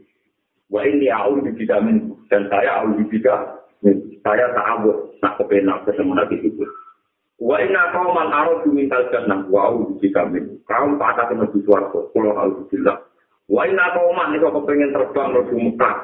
[0.70, 3.60] Wa ini aku dibida min dan saya aku dibida
[4.24, 6.64] saya tak awet nak kepenak ketemu nabi itu.
[7.42, 10.62] Wa inna kau man arah diminta jannah wa aku dibida min.
[10.64, 13.02] Kau patah ke nabi suarco kalau aku dibida.
[13.52, 15.96] Wa inna kau man itu kepengen terbang menuju Mekah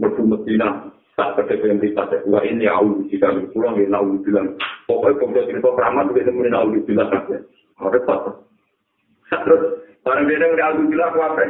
[0.00, 0.68] menuju Medina
[1.14, 3.50] tak kepengen bisa wa ini aku dibida min.
[3.52, 4.54] Pulang ini aku bilang
[4.86, 7.36] pokoknya kalau cerita keramat itu nemuin aku dibida saja.
[7.82, 8.20] Repot.
[9.28, 9.62] Terus
[10.06, 11.44] barang beda udah aku bilang apa?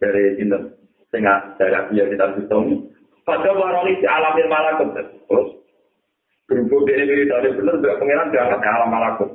[0.00, 0.82] Dari Sinten.
[1.12, 2.88] sehingga saya biar kita hitung.
[3.22, 5.62] Pada waroni si alamin malakut terus
[6.50, 9.30] berhubung dia ini dari benar tidak pengiran diangkat ke alam malakut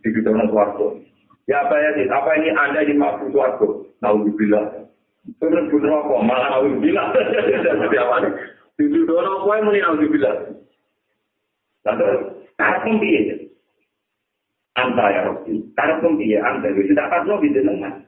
[0.00, 0.96] di gedung suarco.
[1.44, 2.06] Ya apa ya sih?
[2.08, 2.96] Apa ini anda di
[3.30, 3.84] suarco?
[4.00, 4.88] Tahu dibilang.
[5.36, 6.14] Terus bener apa?
[6.24, 7.08] Malah tahu dibilang.
[7.12, 8.32] Seperti apa nih?
[8.80, 10.38] Di gedung apa yang muni tahu dibilang?
[11.84, 12.06] Lalu
[12.58, 13.34] karena dia
[14.80, 15.52] anta ya Rabbi.
[15.76, 16.66] Karena dia anta.
[16.72, 18.07] Tidak akan lo bisa nengan.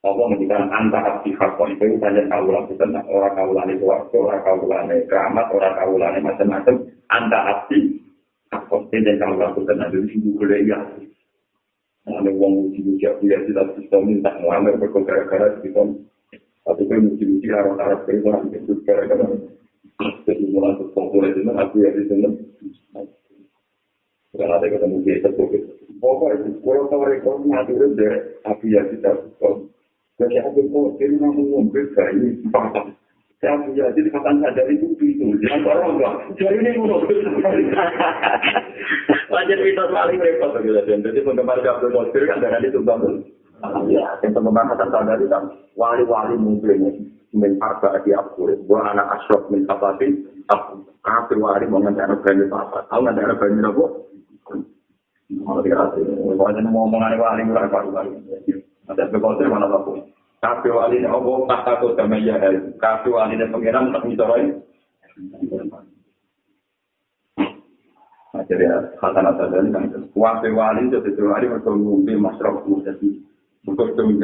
[0.00, 5.04] Allah menjadikan antara pihak itu banyak kaulah tentang orang kaulah itu waktu orang kaulah ini
[5.04, 6.74] keramat orang kaulah ini macam-macam
[7.12, 8.00] antara api
[8.48, 10.80] hakon dan kaulah itu tentang itu sih boleh ya
[12.08, 16.00] ada uang uji uji aku ya tidak bisa minta ngelamar berkara-kara gitu
[16.64, 19.26] tapi kan uji uji harus harus beriman itu gara-gara.
[20.00, 22.28] Jadi mulai populer itu aku ya di sini.
[24.30, 25.28] Karena ada ketemu dia itu
[26.00, 28.14] pokoknya kalau tahu rekor mati udah
[28.46, 29.48] aku ya tidak bisa
[30.20, 32.92] Jadi aku kok ini mau ngombe bayi empat.
[33.40, 35.32] Saya punya jadi kapan sadar itu itu.
[35.40, 36.14] Jangan orang enggak.
[36.36, 37.00] Jadi ini ngono.
[39.32, 40.76] Wajar kita paling repot gitu.
[40.76, 43.24] Jadi penggemar Abdul Qadir kan dari itu bangun.
[43.88, 48.44] Ya, yang penggemar Hasan Sadari kan wali-wali mungkin min arba di aku.
[48.68, 50.20] Buat anak asrof min kapatin.
[50.52, 52.84] Aku kafir wali mau ngantar bani apa?
[52.92, 53.84] Aku ngantar bani apa?
[55.40, 56.04] Mau dikasih.
[56.36, 58.20] Pokoknya mau ngomong wali murah wali.
[58.90, 60.02] Ada bekotir mana aku.
[60.40, 62.40] Kafe wali ini Allah tak takut sama ya
[62.80, 64.56] Kafe wali ini pengiran tak misalnya.
[68.30, 68.64] Nah, jadi
[68.96, 72.62] kata nata dari kan kafe wali itu itu wali untuk ngumpi masyarakat
[73.68, 73.76] kok.
[73.76, 74.16] Kok.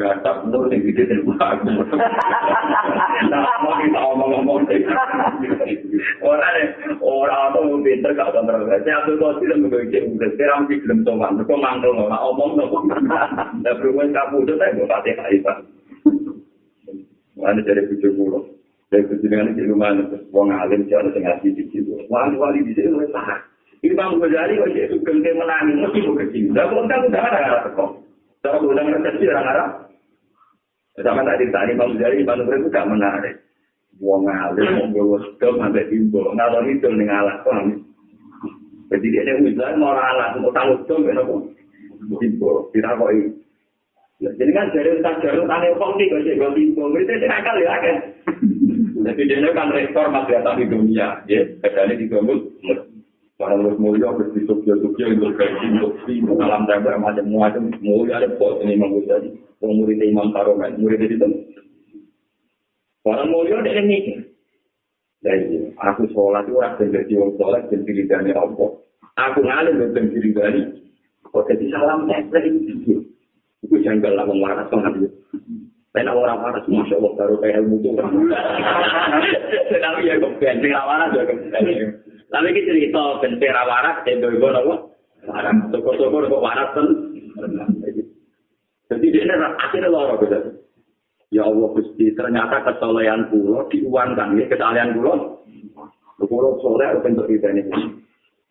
[20.33, 21.97] Wong alim jangan tengah di situ.
[22.09, 23.41] Wali-wali di sini lebih tahan.
[23.85, 25.77] Imam Ghazali wajah itu gengke menangis.
[25.77, 26.45] Mesti mau kecil.
[26.49, 28.06] Tidak kontak udah ada arah
[28.47, 28.63] tekok.
[28.63, 29.69] Kalau udah kecil orang arah.
[31.03, 33.35] Sama tadi tadi Imam Ghazali Imam Ghazali itu gak menarik.
[33.99, 36.23] Wong alim mau bawa sedom sampai timbo.
[36.33, 37.37] Ngalor itu nih ngalah.
[38.87, 40.39] Jadi dia yang misalnya mau alat.
[40.39, 41.51] Mau tanggung sedom.
[42.23, 42.71] Timbo.
[42.71, 43.29] Tidak kok ini.
[44.17, 47.77] Jadi kan dari utang jarum tanya kok nih kok jadi bingung itu sih akal ya
[47.85, 47.97] kan.
[49.07, 51.45] Jadi dia kan rektor madrasah di dunia, ya.
[51.63, 52.49] Kadang di gomul,
[53.37, 58.33] para mulia bersih Tokyo Tokyo untuk kaji untuk si alam daerah macam macam mulia ada
[58.41, 61.21] pos ini imam karomen murid.
[63.05, 64.25] Para mulia mikir.
[65.25, 68.71] Jadi aku sholat itu orang jadi orang sholat dan diri dari Allah.
[69.17, 70.61] Aku ngalim dan diri dari.
[71.25, 73.03] Kok jadi salam tempel itu
[73.65, 75.11] Itu janggal lah wong waras banget.
[75.97, 77.89] Tapi orang waras, Masya Allah, baru kayak ilmu itu.
[79.81, 81.89] Tapi ya, kok bensin ya.
[82.27, 84.75] Tapi kita cerita bensin waras, itu ibu apa?
[85.27, 86.87] Waras, syukur-syukur kok waras kan.
[88.87, 90.39] Jadi dia akhirnya lorok gitu.
[91.35, 95.43] Ya Allah Gusti, ternyata kesolehan pulau diuangkan, ya kesalahan pulau.
[96.23, 97.67] Pulau soleh untuk kita ini.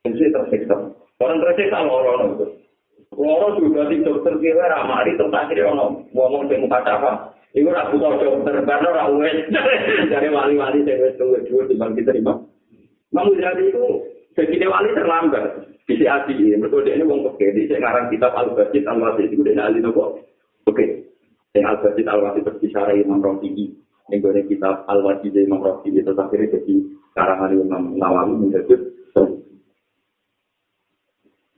[0.04, 0.76] Jadi tersiksa.
[1.24, 2.46] Orang tersiksa lorok gitu.
[3.16, 7.32] Loro juga di dokter kira ramari tempat kiri ono ngomong di muka apa?
[7.56, 9.48] Iku ora butuh dokter karena ora wes
[10.12, 12.36] dari wali-wali wis tuwa dua di bang diterima.
[13.16, 13.86] Mau jadi itu
[14.36, 15.72] jadi wali terlambat.
[15.88, 19.54] Bisa hati ini, mereka dia ini wong peke, di sekarang kitab Al-Bajid Al-Wasid itu dia
[19.62, 20.18] ahli nopo.
[20.66, 21.14] Oke,
[21.54, 23.70] yang Al-Bajid Al-Wasid berbicara Imam Rafi'i.
[24.10, 26.76] Yang gue kitab Al-Wajid Imam Rafi'i itu akhirnya jadi
[27.14, 28.76] karangan Imam Nawawi menjadi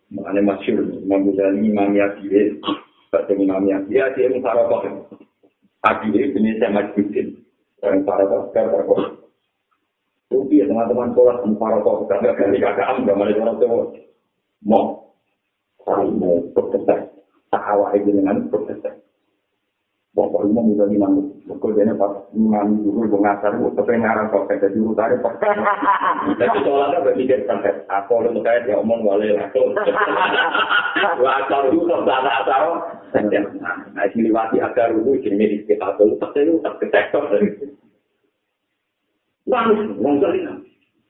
[0.07, 2.63] Makanya masyur, Imam Ghazali, Imam Yadiyah,
[3.11, 5.03] Baca Imam Yadiyah, dia mengharapkan.
[5.83, 7.43] Adiyah jenis saya majbutin.
[7.83, 9.07] Dan para pakar, para pakar.
[9.07, 9.26] Rupi ya
[10.77, 13.89] teman-teman sekolah, para pakar, gak ganti kakak am, gak malah orang tua.
[14.61, 14.85] Mau,
[15.81, 17.09] saling mau berkesan.
[17.49, 19.01] Tak awal dengan berkesan.
[20.13, 21.21] Bapak rumah muda di mana?
[21.45, 25.13] Pukul dia pas mengambil dulu mengasar, tapi ngarang kok kayak jadi utara.
[26.41, 29.45] Tapi soalnya berpikir sampai aku lu kayak dia omong boleh lah.
[31.21, 32.71] Wah kalau itu kok tak tak tahu.
[33.93, 37.29] Nah ini liwati agar dulu jadi di kita dulu tapi itu tak ketektor
[39.47, 39.93] dari itu.
[39.95, 40.57] Wah, wong kali lah.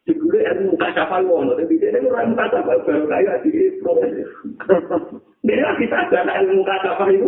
[0.07, 4.23] Jika ilmu kasafal wong, tapi dia itu orang kasafal baru kayak di proses.
[5.43, 7.27] Dia kita ada ilmu kasafal itu.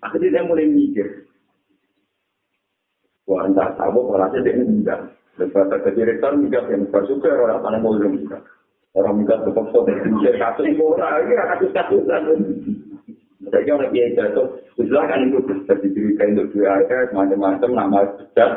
[0.00, 1.28] Akhirnya dia mulai mikir.
[3.28, 5.00] Wah, entah tahu, orangnya dia enggak.
[5.36, 8.40] Lepas ke direktur, enggak yang bersuka, orang mau belum juga.
[8.96, 12.22] Orang enggak terpaksa dari kasus orang, ini kasus-kasusan.
[13.48, 14.48] Jadi orang biaya jatuh,
[15.08, 18.52] kan itu bisa diberikan untuk dua macam-macam, nama sudah.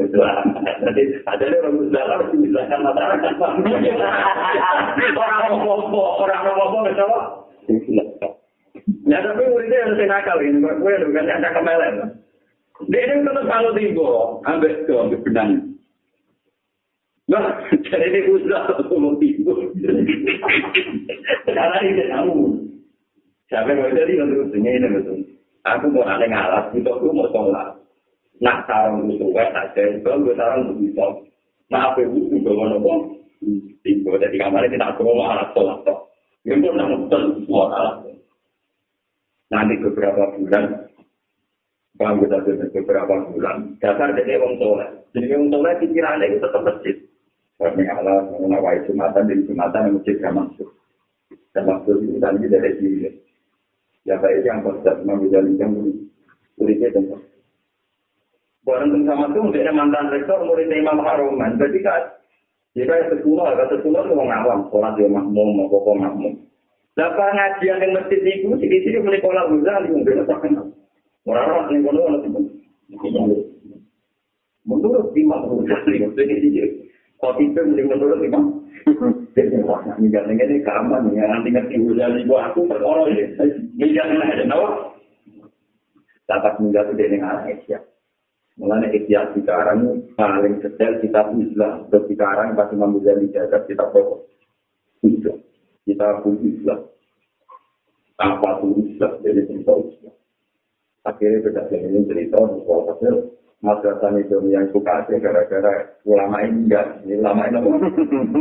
[0.00, 3.32] Jadi ada orang Islam harus dijelaskan masyarakat.
[5.12, 7.12] Orang ngomong, orang ngomong, orang
[9.10, 12.14] Ya tapi muridnya yang saya nakal ini, gue bukan yang nakal melen.
[12.88, 14.08] Dia ini tetap kalau tiba,
[14.46, 15.50] ambil ke ambil benang.
[17.28, 17.58] Nah,
[17.90, 19.52] jadi ini usah ngomong tiba.
[21.44, 22.38] Sekarang ini kamu.
[23.50, 25.18] Siapa yang jadi yang terus ini betul.
[25.66, 27.79] Aku mau ada ngalas, itu aku mau sholat.
[28.40, 31.04] Nah, sarang itu gue saja, itu gue sarang itu bisa.
[31.68, 33.00] Nah, apa itu juga mau ngomong.
[33.80, 35.80] Tiba, jadi kamarnya kita aku mau alat sholat.
[36.44, 37.96] Yang pun betul, semua alat.
[39.50, 40.86] nanti beberapa bulan
[41.98, 46.96] bangga saja beberapa bulan dasar dari orang tua jadi orang tua pikirannya itu tetap masjid
[47.58, 50.70] karena Allah mengawai jumatan dari jumatan yang masjid yang masuk
[51.52, 53.10] dan masuk itu tadi dari sini
[54.06, 55.72] ya baik yang mengambil yang
[56.56, 57.20] kulitnya tempat
[58.70, 61.58] Barang sama itu menjadi mantan rektor murid Imam Haruman.
[61.58, 62.06] Jadi kan,
[62.78, 66.38] jika yang sekolah, kalau sekolah itu orang awam, sholat dia makmum, mau pokok makmum.
[66.94, 70.70] Lah pengajian yang masjid itu di sini mulai pola Ghazali mungkin tak kenal.
[71.26, 72.18] Orang-orang yang kono ono
[74.66, 76.66] Menurut Imam Ghazali itu dia
[77.18, 78.44] Kopi itu mulai menurut Imam.
[79.34, 83.34] Jadi wah, minggat ini kaman ya nanti ngerti Ghazali buat aku perkara ini.
[83.82, 84.94] Ini ada nawa.
[86.30, 87.82] Dapat minggat itu dengan anak Asia.
[88.60, 91.88] Mulanya ikhtiar sekarang paling detail kita Islam.
[91.88, 94.28] Terus sekarang pas Imam Ghazali jaga kita pokok.
[95.00, 95.40] Islam.
[95.88, 96.80] Kita pun Islam.
[98.20, 100.14] apa tuh Islam jadi cerita Islam.
[101.08, 102.92] Akhirnya berdasarkan ini cerita bahwa
[103.64, 107.64] madrasah itu yang suka sih gara-gara ulama ini enggak, ini ulama ini?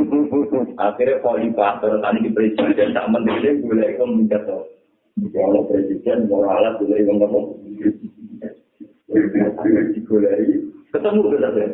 [0.84, 4.68] Akhirnya khalifah terus tadi di presiden tak menteri boleh itu minta tuh.
[5.32, 8.19] Kalau presiden moralat boleh itu
[9.10, 10.57] ngomong.
[10.89, 11.72] Ketemu berdasarkan.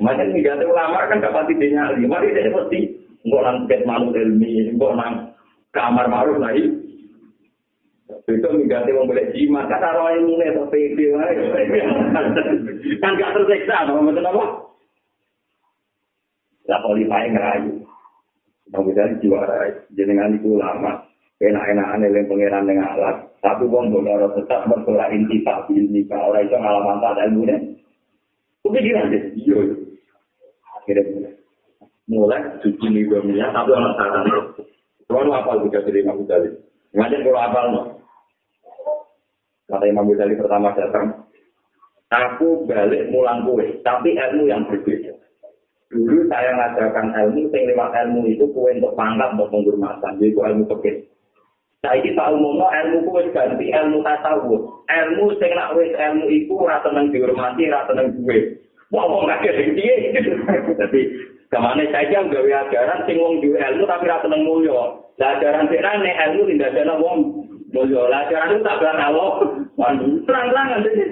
[0.00, 3.56] Makanya ini ulama kan dapat idenya lima, dia pasti nggak nang
[3.86, 5.32] malu ilmi, nggak nang
[5.70, 6.68] kamar maruf lagi.
[8.28, 9.88] Itu mengganti wong boleh jimat, kata
[10.20, 10.98] ini nih, atau PD,
[13.00, 14.44] kan gak tersiksa, apa betul apa?
[16.68, 17.72] Lah khalifah ngerayu.
[18.68, 21.02] Bang Ghazali jiwa rai, jenengan itu lama.
[21.42, 23.16] Enak-enakan eling pangeran ning alat.
[23.42, 27.56] Tapi wong bono tetap bersolat inti tak ini ka ora iso ngalah manfaat ilmu ne.
[28.62, 29.58] Kepikiran deh, iya.
[30.78, 31.34] Akhirnya
[32.06, 32.38] mulai.
[32.62, 34.24] Suci nih gue minyak, tapi orang saran.
[35.10, 36.48] Kalau apa juga dari Imam Ghazali?
[36.94, 37.80] Ngajar kalau apa no?
[39.66, 41.26] Kata Imam Ghazali pertama datang,
[42.12, 45.12] aku balik mulang kue, tapi ilmu yang berbeda.
[45.92, 50.40] Dulu saya ngajarkan ilmu, yang lewat ilmu itu kue untuk pangkat, untuk penghormatan, jadi itu
[50.40, 50.96] ilmu kebet.
[51.82, 54.86] Ini tahu ngomong ilmu ku wis ganti ilmu tasawuf.
[54.86, 58.54] Ilmu sing nak wis ilmu iku ora tenang dihormati, ora tenang duwe.
[58.94, 60.14] Wong wong kakek sing piye?
[60.78, 61.00] Dadi
[61.50, 64.94] ke mana saja gawe ajaran sing wong duwe ilmu tapi ora tenang mulya.
[65.18, 67.18] Lah ajaran sing rene ilmu tidak wong
[67.74, 68.02] mulya.
[68.06, 69.32] Lah ajaran itu tak benar Allah.
[70.22, 71.04] Terang-terangan dadi.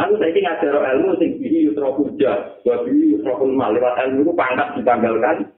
[0.00, 4.80] Aku saiki ngajar ilmu sing bihi yusra hujah, wa bihi yusra lewat ilmu itu pangkat
[4.80, 5.52] ditanggalkan.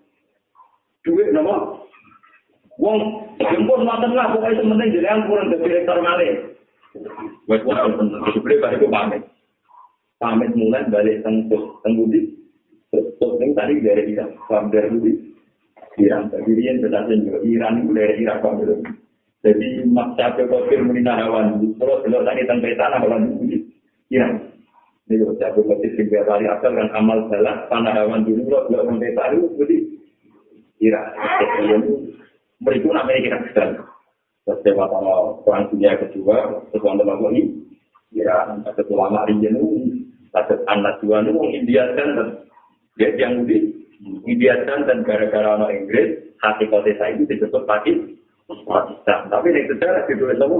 [1.06, 1.79] Duit nama
[2.80, 2.96] Wong
[3.36, 6.56] jemput mantan lah, pokoknya sementing jadi kurang ke direktur malih.
[7.44, 7.76] Wes wong
[8.32, 9.22] sebenarnya balik pamit.
[10.16, 12.40] Pamit mulai balik tengkus tenggudi.
[12.90, 15.12] Terus ini tadi dari Irak, paham dari Budi.
[16.00, 18.74] Iran, tapi dia berdasarkan juga Iran itu dari Irak paham dari
[19.40, 21.60] Jadi maksa ke kafir meninahawan.
[21.76, 23.58] Terus kalau tadi tentang tanah kalau Budi.
[24.10, 24.32] Iran.
[25.06, 29.38] Ini kalau saya berkata tiga kali asal kan amal salah, panahawan dulu, kalau sampai tahu,
[29.58, 29.78] Budi.
[30.80, 31.06] Irak.
[32.60, 33.72] Berikut namanya kita sedang
[34.48, 37.42] Setelah sama perang dunia kedua, setelah teman ini,
[38.10, 39.46] ya, ada ulama ini,
[40.32, 42.40] ada anak dua ini, India dan
[42.98, 43.80] dia yang di
[44.26, 48.16] India dan gara-gara orang Inggris, hati kota saya itu disebut Pakistan.
[48.48, 49.28] Pakistan.
[49.30, 50.58] Tapi yang sejarah ditulis sama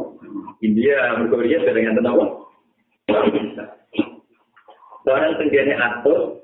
[0.62, 2.16] India, Korea, dengan tenang.
[5.02, 6.38] Seorang tenggene atur,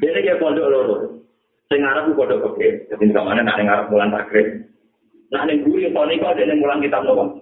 [0.00, 0.96] dia kayak pondok loro.
[1.68, 2.68] Sing Arab ku pondok oke.
[2.88, 4.71] Jadi ke mana nak Arab bulan takrib.
[5.32, 7.40] Nah, ini guru yang paling ada yang mulang kitab nopo.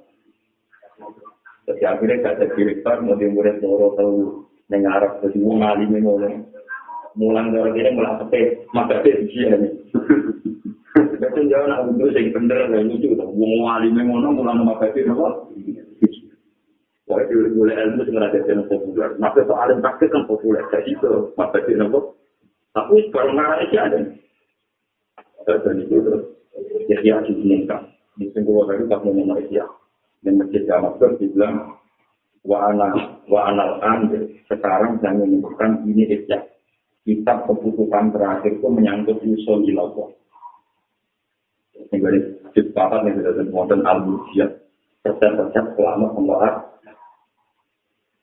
[1.67, 6.47] Jadi akhirnya gak ada direktur, mau murid moro tahu neng Arab, jadi mau ngali mengono.
[7.19, 9.69] Mulang dari ini mulang sepe, maka dia dia ini.
[11.19, 15.51] Betul jauh nak untuk sing bener dan lucu, mau ngali mengono mulang nama dia nopo.
[17.11, 19.19] Wah, itu boleh ilmu sing ada di populer.
[19.19, 22.15] Maka soal praktek kan populer, jadi itu maka dia nopo.
[22.71, 23.99] Tapi kalau ngarang aja ada.
[25.43, 26.40] Dan itu terus.
[26.91, 27.95] Yahya diinginkan.
[28.19, 29.65] Di singkulah baru tak mau nomor Yahya.
[30.21, 31.81] Dan masjid Jamasur dibilang,
[32.45, 36.51] wa anal wa anal ande sekarang saya menyebutkan ini Yahya.
[37.07, 40.13] Kitab keputusan terakhir itu menyangkut usul ilawah.
[41.73, 44.51] Ini dari hadis papat yang sudah disebutkan al-Mujiyah.
[45.01, 46.55] Resep-resep selama pembahas.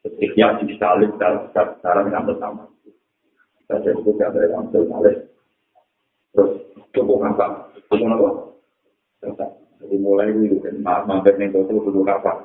[0.08, 2.70] Yahya disalib secara yang bersama.
[3.68, 5.28] Saya sebut ada yang tersalib.
[6.32, 6.52] Terus
[6.96, 7.67] cukup apa?
[7.88, 8.30] Cukup apa?
[9.78, 12.44] Jadi mulai itu kan, mampir nih itu dulu kapan?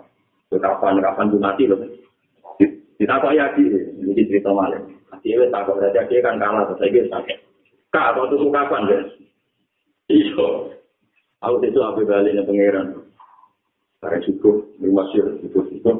[0.52, 1.00] Kapan?
[1.00, 1.80] Kapan tuh mati loh?
[3.00, 3.66] Kita kok ya di,
[3.98, 4.78] ini cerita malah.
[5.10, 7.38] Nanti ya tak kok saja dia kan kalah, terus saya sakit.
[7.90, 9.10] Kak, atau tuh kapan guys?
[10.12, 10.70] Iyo,
[11.40, 13.02] aku itu apa baliknya pangeran?
[13.98, 15.96] Karena cukup, rumah sih cukup cukup.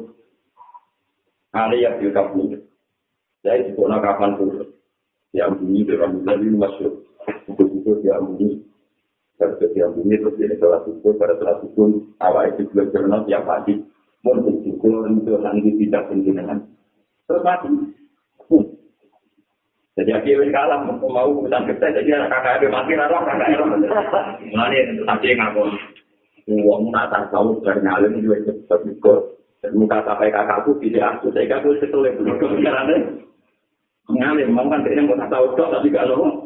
[1.53, 2.55] Ali yang di kampung,
[3.41, 4.73] saya cukup kapan tuh?
[5.33, 6.93] Yang bunyi di rumah rumah sih,
[7.49, 8.63] cukup cukup yang bunyi.
[9.59, 11.87] Terus dia bumi terus dia sholat subuh pada sholat subuh
[12.23, 13.79] awal itu belum jurnal tiap pagi.
[14.23, 16.63] Mau bersyukur itu nanti tidak pimpinan.
[17.27, 17.67] Terus mati.
[18.47, 18.65] Hmm.
[19.99, 23.65] Jadi akhirnya kalah mau urusan kita jadi kakak ada mati rara kakak ada.
[24.47, 25.69] Mulai tapi ngapun.
[26.43, 29.21] Uang tak tahu bernyalin juga cepat ikut.
[29.63, 32.97] Dan muka sampai kakakku tidak aku saya kakakku setelah itu kepikirannya.
[34.11, 36.42] Ngalim, mau kan dia mau tahu tapi gak loh.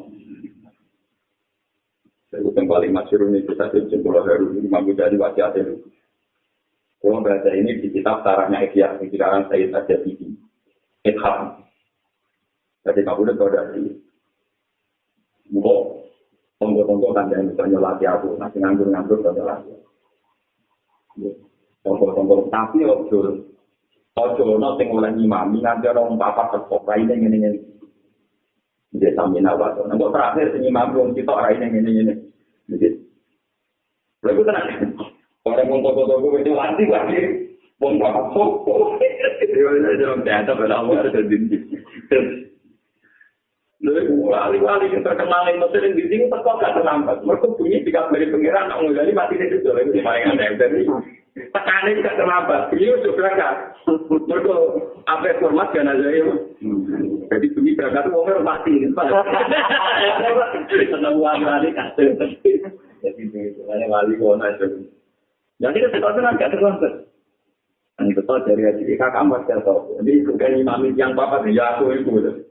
[2.28, 5.80] Itu yang paling masyur ini kita cincin pulau baru ini mampu jadi wasiat itu.
[7.00, 10.28] Kalau baca ini di kitab tarahnya Ikhya, di sekarang saya saja tinggi.
[11.08, 11.64] Ikham.
[12.84, 13.84] Jadi kamu udah tahu dari
[15.48, 16.04] Mungkin
[16.60, 19.72] tonggo-tonggo kan yang bisa nyolati aku, nanti nganggur-nganggur bisa nyolati.
[21.88, 23.48] Tonggo-tonggo, tapi ojo,
[24.20, 26.20] ojo no sing oleh ngimami, nanti orang
[26.52, 27.60] sekop, ini ini ini.
[28.98, 32.14] Jadi sambil nawa, nanti terakhir sing ngimami, orang kita orang ini ini ini.
[32.74, 32.88] Jadi,
[34.26, 34.68] lalu tenang.
[35.48, 37.22] Orang mau toko-toko itu lagi lagi.
[37.80, 38.98] Mau apa toko?
[38.98, 41.66] Ada dalam teater pada awal ada dinding.
[43.78, 47.22] Lalu wali-wali yang terkenal yang Mesir yang di sini tetap gak terlambat.
[47.22, 49.70] Mereka bunyi tiga dari pengiran, nak menggali mati di situ.
[49.70, 50.82] Lalu paling aneh dari
[51.38, 52.62] tekanan gak terlambat.
[52.74, 53.54] Beliau sudah berangkat.
[54.10, 54.54] Mereka
[55.06, 56.26] apa format kan aja ya.
[57.28, 58.74] Jadi bunyi berangkat itu orang mati.
[60.92, 62.16] Senang wali-wali kasih.
[63.04, 64.66] Jadi itu, wali kono aja.
[65.58, 66.94] Jadi kita itu agak terlambat.
[67.98, 69.98] Ini betul dari haji kakak mas ya tahu.
[69.98, 72.46] Jadi bukan imam yang papa ya aku itu.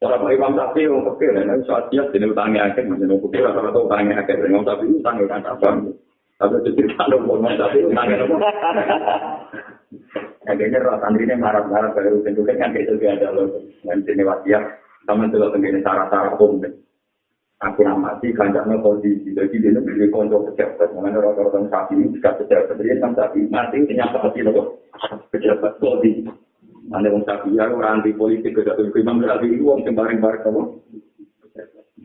[0.00, 3.84] Orang Pak Imam Sapi yang kecil, ya, saat dia jadi utangnya akhir, menjadi kecil atau
[3.84, 5.76] utangnya akhir, Imam Sapi utangnya kan apa?
[6.40, 8.36] Tapi itu cerita dong, Imam Sapi utangnya apa?
[10.50, 13.62] Akhirnya roh santri ini marah-marah dari rutin juga kan kayak itu ada loh.
[13.86, 16.58] Dan sini wasiat, sama itu loh tenggine cara-cara hukum.
[17.60, 20.90] Aku namati kanjaknya kondisi, dia itu beli konco pejabat.
[20.90, 24.80] Mengenai orang-orang sapi ini juga pejabat, jadi kan sapi mati ternyata pasti loh
[25.30, 26.26] pejabat kondisi.
[26.90, 30.42] Anda wong sapi ya orang anti politik ke satu imam berarti itu wong sembarang bareng
[30.42, 30.62] kamu.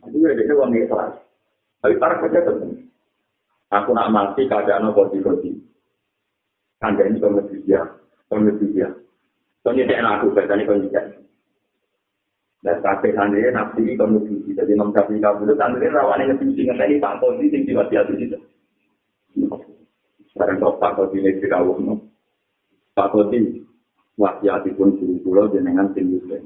[0.06, 1.18] Itu ya dia wong ikhlas.
[1.82, 2.86] Tapi para penting.
[3.74, 5.52] Aku nak mati keadaan kodi kodi.
[6.86, 7.82] Anda ini kondisi dia,
[8.36, 8.92] kondisi dia.
[9.64, 11.04] Yang aku bertanya kondisi dia.
[12.60, 17.00] Dan sampai sandi nafsi kondisi jadi nom sapi kabul sandi rawan yang ngerti ngerti ini
[17.00, 18.38] pak kondisi yang diwasiat itu.
[20.36, 21.96] Sekarang kau kondisi ini dikawal.
[22.92, 23.64] Pak kondisi
[24.20, 26.44] wasiatipun guru kula jenengan sing muslim.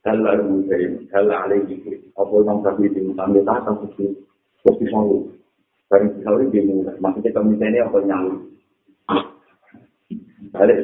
[0.00, 1.76] Kalau muslim, kalau alaihi
[2.16, 4.16] apa nang tapi di sambil tak tahu sih,
[4.64, 5.28] pasti mau.
[5.90, 8.46] Dari sekali dia mulai, maksudnya kami ini apa nyalu.
[10.50, 10.74] Ada.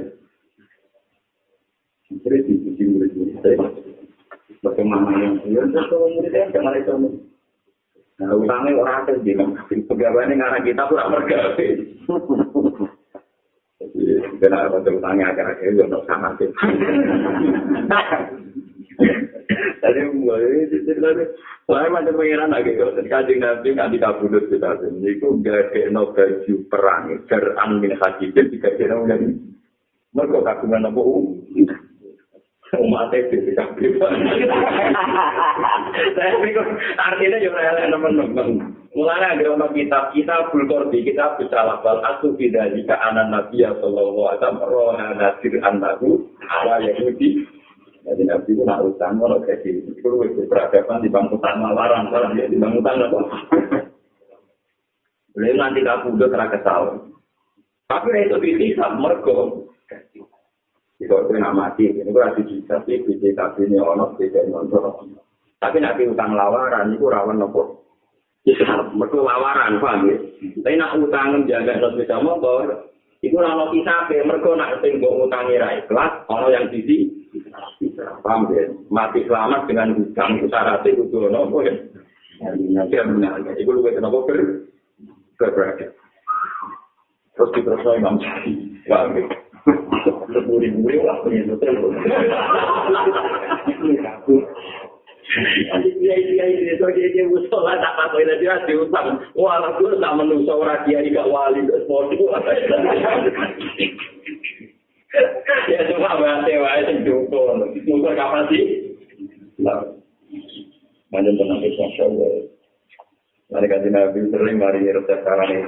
[2.06, 3.66] Jadi di sisi murid-murid saya,
[4.62, 6.94] bagaimana yang dia itu muridnya jangan itu.
[8.16, 11.68] Nah, utangnya orang akan bilang, pegawainya ngarang kita pura pergawe.
[14.40, 16.48] Kena apa utangnya akhir-akhir itu untuk sama sih.
[19.82, 21.26] Tadi mulai ceritanya,
[21.68, 26.54] saya macam pengiran lagi kalau kajian nanti nanti kabudut kita sini, itu gak kena baju
[26.72, 29.18] perang, geran min haji dan tiga kena udah
[30.16, 31.00] mereka kagungan apa
[32.74, 33.62] umat itu bisa
[36.16, 36.66] Saya pikir
[36.98, 38.48] artinya juga ada teman-teman.
[38.96, 43.70] Mulanya ada orang kitab kita bulkordi kita bisa lapal aku tidak jika anak nabi ya
[43.76, 47.44] sallallahu alaihi wasallam rohana nasir antahu ala yahudi.
[48.02, 49.92] Jadi nabi itu nak utang kalau kayak gitu.
[50.00, 53.20] Itu peradaban di bangku tanah larang kalau dia di bangku tanah apa?
[55.36, 56.82] Boleh nanti kamu udah kena kesal.
[57.86, 59.68] Tapi itu bisa mergo.
[60.96, 65.20] Jika itu nak mati, ini bisa sih, bisa tapi ini ono, bisa ini ono.
[65.60, 67.84] Tapi nanti utang lawaran, itu rawan nopo.
[68.46, 70.16] Islam, mereka lawaran, paham ya?
[70.62, 75.82] Tapi nak utang jaga no sepeda motor, itu nama kita, mereka nak tinggal utangi rai
[75.84, 77.10] kelas, ono yang sisi,
[78.24, 78.70] paham ya?
[78.88, 81.74] Mati selamat dengan utang, itu syaratnya, itu nopo ya?
[82.72, 84.64] Nanti yang benar, itu lu kata nopo ber,
[85.36, 85.92] berberagam.
[87.36, 89.24] Terus diterusnya Imam Syafi'i, paham ya?
[105.66, 107.58] Ya cuma bahasa wae sing cukup.
[107.88, 108.64] Musuh kapan sih?
[109.64, 109.82] Lah.
[111.10, 112.30] Manjen tenang itu masya Allah.
[113.46, 115.58] Mari kaji Nabi sering mari resep ini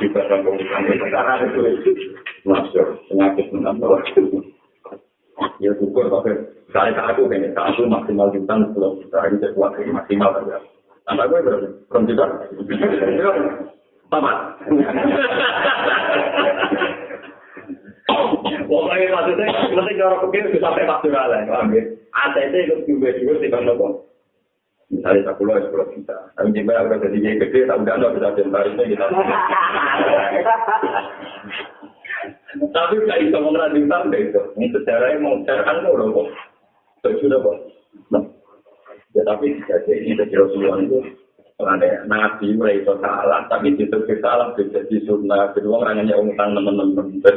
[0.00, 1.92] juga sambung sampai sekarang itu
[2.46, 4.00] masuk penyakit menambah.
[5.60, 6.32] Ya syukur tapi
[6.72, 10.56] saya tak aku tak aku maksimal jutaan sepuluh juta ini saya kuat maksimal saja.
[11.06, 12.24] Tambah gue berarti belum juta.
[14.06, 14.38] Tamat.
[18.66, 21.82] Pokoknya maksudnya, maksudnya orang pikir itu sampai waktu lain, paham ya?
[22.10, 24.06] ATT itu juga juga sih kan nopo.
[24.86, 28.38] Misalnya tak pulau sepuluh juta, tapi jika aku udah jadi gede, tak udah nggak bisa
[28.38, 29.06] jembarin kita.
[32.72, 34.42] Tapi nggak bisa mengenal utang itu.
[34.56, 36.28] Ini sejarahnya mau sejarah itu loh kok.
[37.20, 37.56] Sudah kok.
[39.16, 40.98] Ya tapi jadi ini sejarah Rasulullah itu
[41.56, 45.56] ada nabi mulai itu salah, tapi itu salah jadi sunnah.
[45.56, 47.36] Kedua orangnya utang teman-teman dan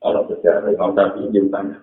[0.00, 1.76] orang sejarah mau tapi utangnya.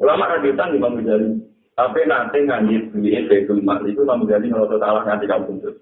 [0.00, 1.30] Ulama ada utang di Ghazali.
[1.76, 3.52] Tapi nanti nganjit duit itu
[3.92, 5.76] itu Imam Ghazali kalau salah nanti kamu tuntut.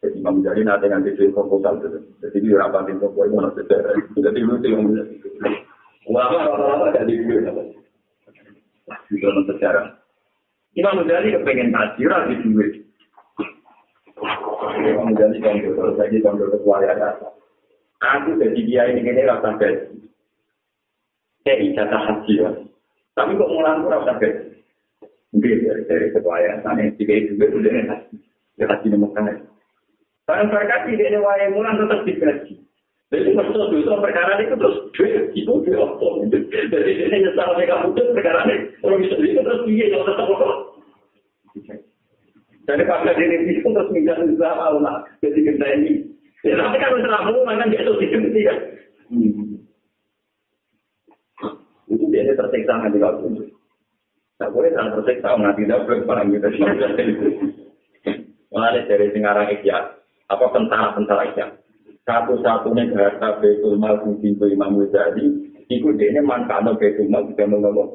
[0.00, 2.00] Jadi Imam Ghazali nanti nganti duit proposal itu.
[2.24, 3.92] Jadi di rapatin toko itu mana sejarah.
[4.16, 5.14] Jadi lu sih Imam Ghazali.
[6.08, 7.44] Ulama rata-rata jadi duit.
[9.12, 9.86] Di dalam sejarah.
[10.72, 12.72] Imam Ghazali kepengen kaji lagi duit.
[14.88, 16.92] Imam Ghazali kan kalau saya kan ketua ya.
[18.00, 20.00] Aku jadi dia ini ini rasa gaji.
[21.44, 22.50] Saya ijazah haji ya.
[23.12, 24.64] Tapi kok mulang tuh rasa gaji.
[25.36, 26.56] Mungkin dari dari ketua ya.
[26.64, 28.00] Sana tiga itu juga udah enak.
[28.56, 29.49] Ya haji nomor kan.
[30.30, 32.54] Mereka tidak ada wayang mulan tetap digaji.
[33.10, 36.06] Jadi maksud itu perkara itu terus duit itu duit apa?
[36.70, 38.70] Jadi ini nyesal mereka putus perkara ini.
[38.78, 40.48] Kalau bisa itu terus dia yang tetap apa?
[42.70, 45.02] Jadi kalau ini bisa terus minta usaha Allah.
[45.18, 45.92] Jadi kita ini
[46.40, 48.58] Ya, tapi kan wis ramu kan dia tuh diganti kan.
[51.84, 53.44] Itu dia tersiksa nanti kalau itu.
[54.40, 56.48] Tak boleh tersiksa nanti dapat barang kita.
[58.48, 59.99] Mulai dari singarang ikhya,
[60.30, 61.46] apa tentara-tentara ikhya.
[62.06, 65.26] Satu-satunya harta betul mal pintu Imam Ghazali,
[65.66, 67.90] itu dia ini manfaatnya betul mal juga ngomong.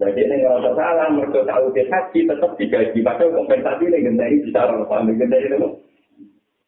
[0.00, 4.64] Jadi ini ngerasa salah, mereka tahu dia haji tetap digaji, padahal kompensasi ini gendai bisa
[4.64, 5.68] orang paham gendai itu.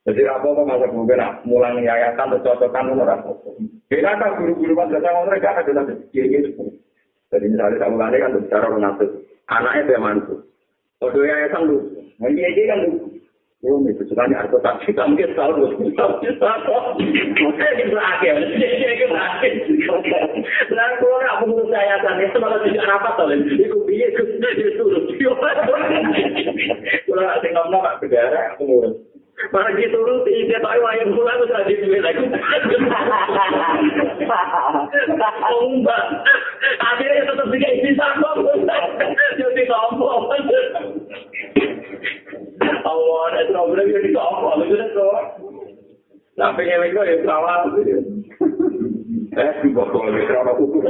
[0.05, 3.23] Jadi apa apa masa mungkin mulai yayasan tercocokan orang.
[3.89, 6.77] Beda kan guru-guru madrasah mereka ada dalam kiri gitu.
[7.33, 9.09] Jadi misalnya kamu kan bicara mengatur
[9.49, 10.35] anaknya dia mantu.
[11.01, 11.77] Oh yayasan lu,
[12.21, 12.91] nanti aja kan lu.
[13.63, 15.67] Oh, itu sukanya aku tak kita mungkin tahu lu.
[15.95, 16.99] Tapi tahu.
[16.99, 18.35] Mungkin itu akhir.
[18.59, 19.53] Itu akhir.
[20.75, 24.23] Nah, kalau nggak mengurus yayasan itu malah tidak rapat oleh itu biaya itu
[24.67, 24.87] itu.
[27.07, 29.12] Kalau nggak tinggal nggak berdarah, aku ngurus.
[29.51, 32.23] Para gitu lu tidak tahu ayam pulang terus tadi duit lagi.
[35.51, 36.05] Ombak.
[36.79, 38.31] Akhirnya tetap tiga isi sama.
[39.35, 40.23] Jadi sombong.
[42.87, 44.59] Allah, ada problem jadi sombong.
[44.69, 45.17] Itu tuh.
[46.39, 47.67] Tapi yang itu ya salah.
[49.33, 50.85] Eh, bokong itu apa hukum?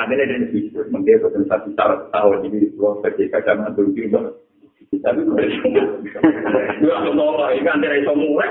[0.06, 4.20] ada di sini, mungkin betul satu tahun ini, dua ketika zaman dulu juga.
[4.90, 8.48] Tapi gue aku nolak, ini kan bisa mulai.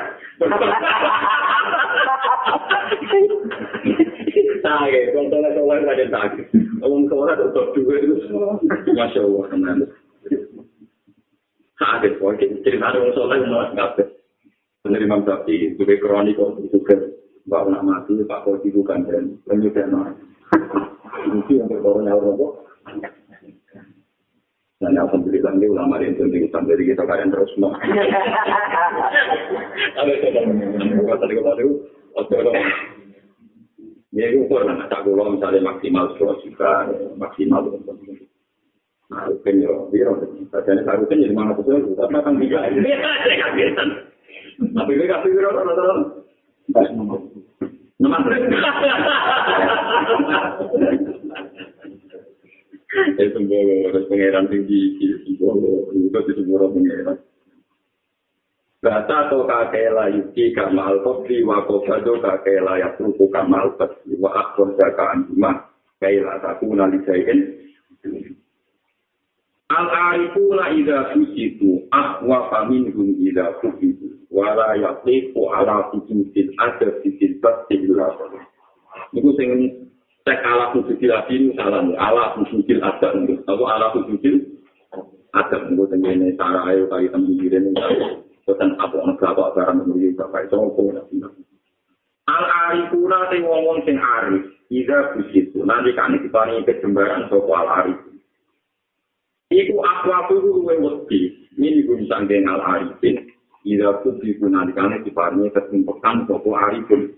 [4.63, 6.45] Sakit, kalau soleh-soleh pada sakit.
[6.79, 8.15] Kalau soleh tetap juga itu.
[8.95, 9.79] Masya Allah, teman.
[11.77, 14.03] Sakit, pokoknya cerita ada orang soleh, nggak ada.
[14.83, 16.39] Penerima sapi, juga kronik,
[16.71, 16.95] juga
[17.43, 20.15] Mbak nak mati, Pak Kodi bukan, dan penyudah
[21.23, 22.62] Mungkin yang berkornya orang
[24.83, 27.71] Dan alhamdulillah ini ulama yang penting dari kita kalian terus mau.
[29.95, 30.43] Ada saya
[30.99, 31.69] bukan tadi kemarin,
[32.11, 32.35] waktu
[34.13, 36.85] Ya itu ukur, nah, tak kalau misalnya maksimal 10 juta,
[37.15, 37.63] maksimal
[39.09, 40.11] Nah, mungkin ya, dia
[40.51, 42.59] Sajanya tak mungkin jadi mana pun, tapi kan tiga.
[44.53, 45.99] Tapi gue kasih biro, teman-teman.
[48.03, 48.21] Nomor
[52.93, 57.17] itu bawa harus pangeran tinggi itu bawa itu itu bawa pangeran
[58.83, 64.75] Bata to kakela yuki kamal kopi wa kofado kakela ya tuku kamal kopi wa akhor
[64.75, 65.71] jaka anjuma
[66.03, 67.39] kaila taku nali jayen
[69.71, 76.99] Al arifu la ida fusitu ahwa famin hum ida fusitu wala yakliku ala fusitil ada
[76.99, 77.87] fitil batil
[79.15, 79.49] Itu sing
[80.23, 84.39] cek ala sujudil adi ini ala sujudil ada atau ala sujudil
[85.33, 87.73] ada untuk tenggine cara ayo kali temen diri ini.
[88.43, 90.99] Bukan apa orang berapa barang menurut bapak itu ngomong
[92.27, 94.47] al arifuna te ngomong sing arif.
[94.71, 97.99] Ida busitu nanti kan iki paling kejembaran soko al arif
[99.53, 101.45] iku aku aku luwe wedi.
[101.53, 103.27] Ini gue bisa al arifin
[103.63, 107.15] ida busitu nanti kan iki paling ketumpekan soko arifin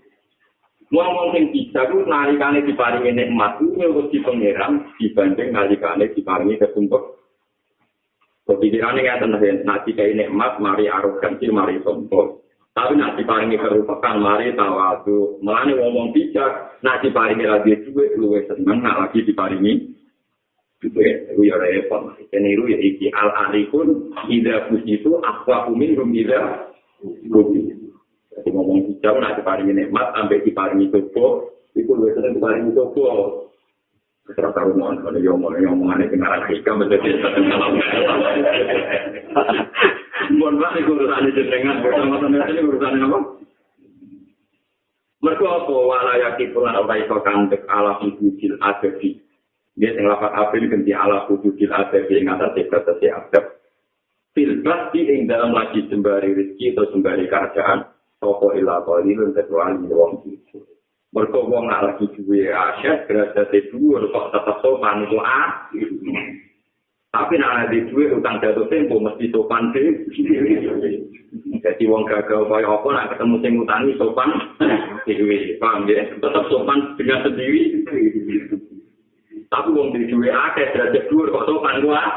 [0.94, 7.16] ngomong sing bisa ku nalikane diparingi nikmat ku wis di pangeran dibanding nalikane diparingi kesumpek
[8.46, 12.38] Kepikirannya nggak tenang, nanti kayak nikmat, mari arogansi, mari sombong.
[12.70, 15.42] Tapi nanti paringi kerupakan, mari tawadu.
[15.42, 19.72] Melani ngomong bijak, nanti paringi lagi duit, lu seneng, nggak lagi diparingi.
[20.78, 22.14] Duit, itu ya repot.
[22.30, 26.70] Ini itu ya iki al-alikun, ida itu, akwa umin, rum ida,
[28.36, 33.06] Jadi ngomong hijau, nak diparingi nikmat, sampai diparingi tobo, itu lebih sering diparingi tobo.
[34.26, 37.72] Terus tahu mau kalau yang mau yang mau aneh kenal hikam menjadi satu malam.
[40.34, 43.18] Mohon maaf itu urusan jenengan bersama sama ini urusan apa?
[45.22, 49.22] Mereka apa walayaki pula orang itu kantek ala hujudil adabi.
[49.78, 53.62] Dia yang lapat apil ganti ala hujudil adabi yang atas batasnya adab.
[54.34, 57.95] Filbas di dalam lagi sembari rezeki atau sembari kerajaan.
[58.16, 60.58] Sopo ila kali lu kecuali wong itu.
[61.12, 65.68] Mereka wong nak lagi duwe asyik, derajat itu kok tetap sopan itu ah.
[67.16, 70.04] Tapi nak ada duwe utang jatuh tempo mesti sopan sih.
[71.64, 74.30] Jadi wong gagal kaya apa nak ketemu sing ngutangi sopan
[75.08, 75.56] dhewe.
[75.56, 76.04] Paham ya?
[76.20, 77.84] Tetap sopan dengan sendiri.
[79.48, 82.12] Tapi wong duwe akeh derajat dhuwur kok sopan kuat.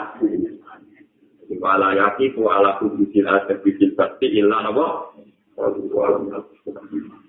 [1.59, 4.69] Wala yaki ku ala kubisil asir bisil bakti illa
[5.59, 7.19] satu dua lima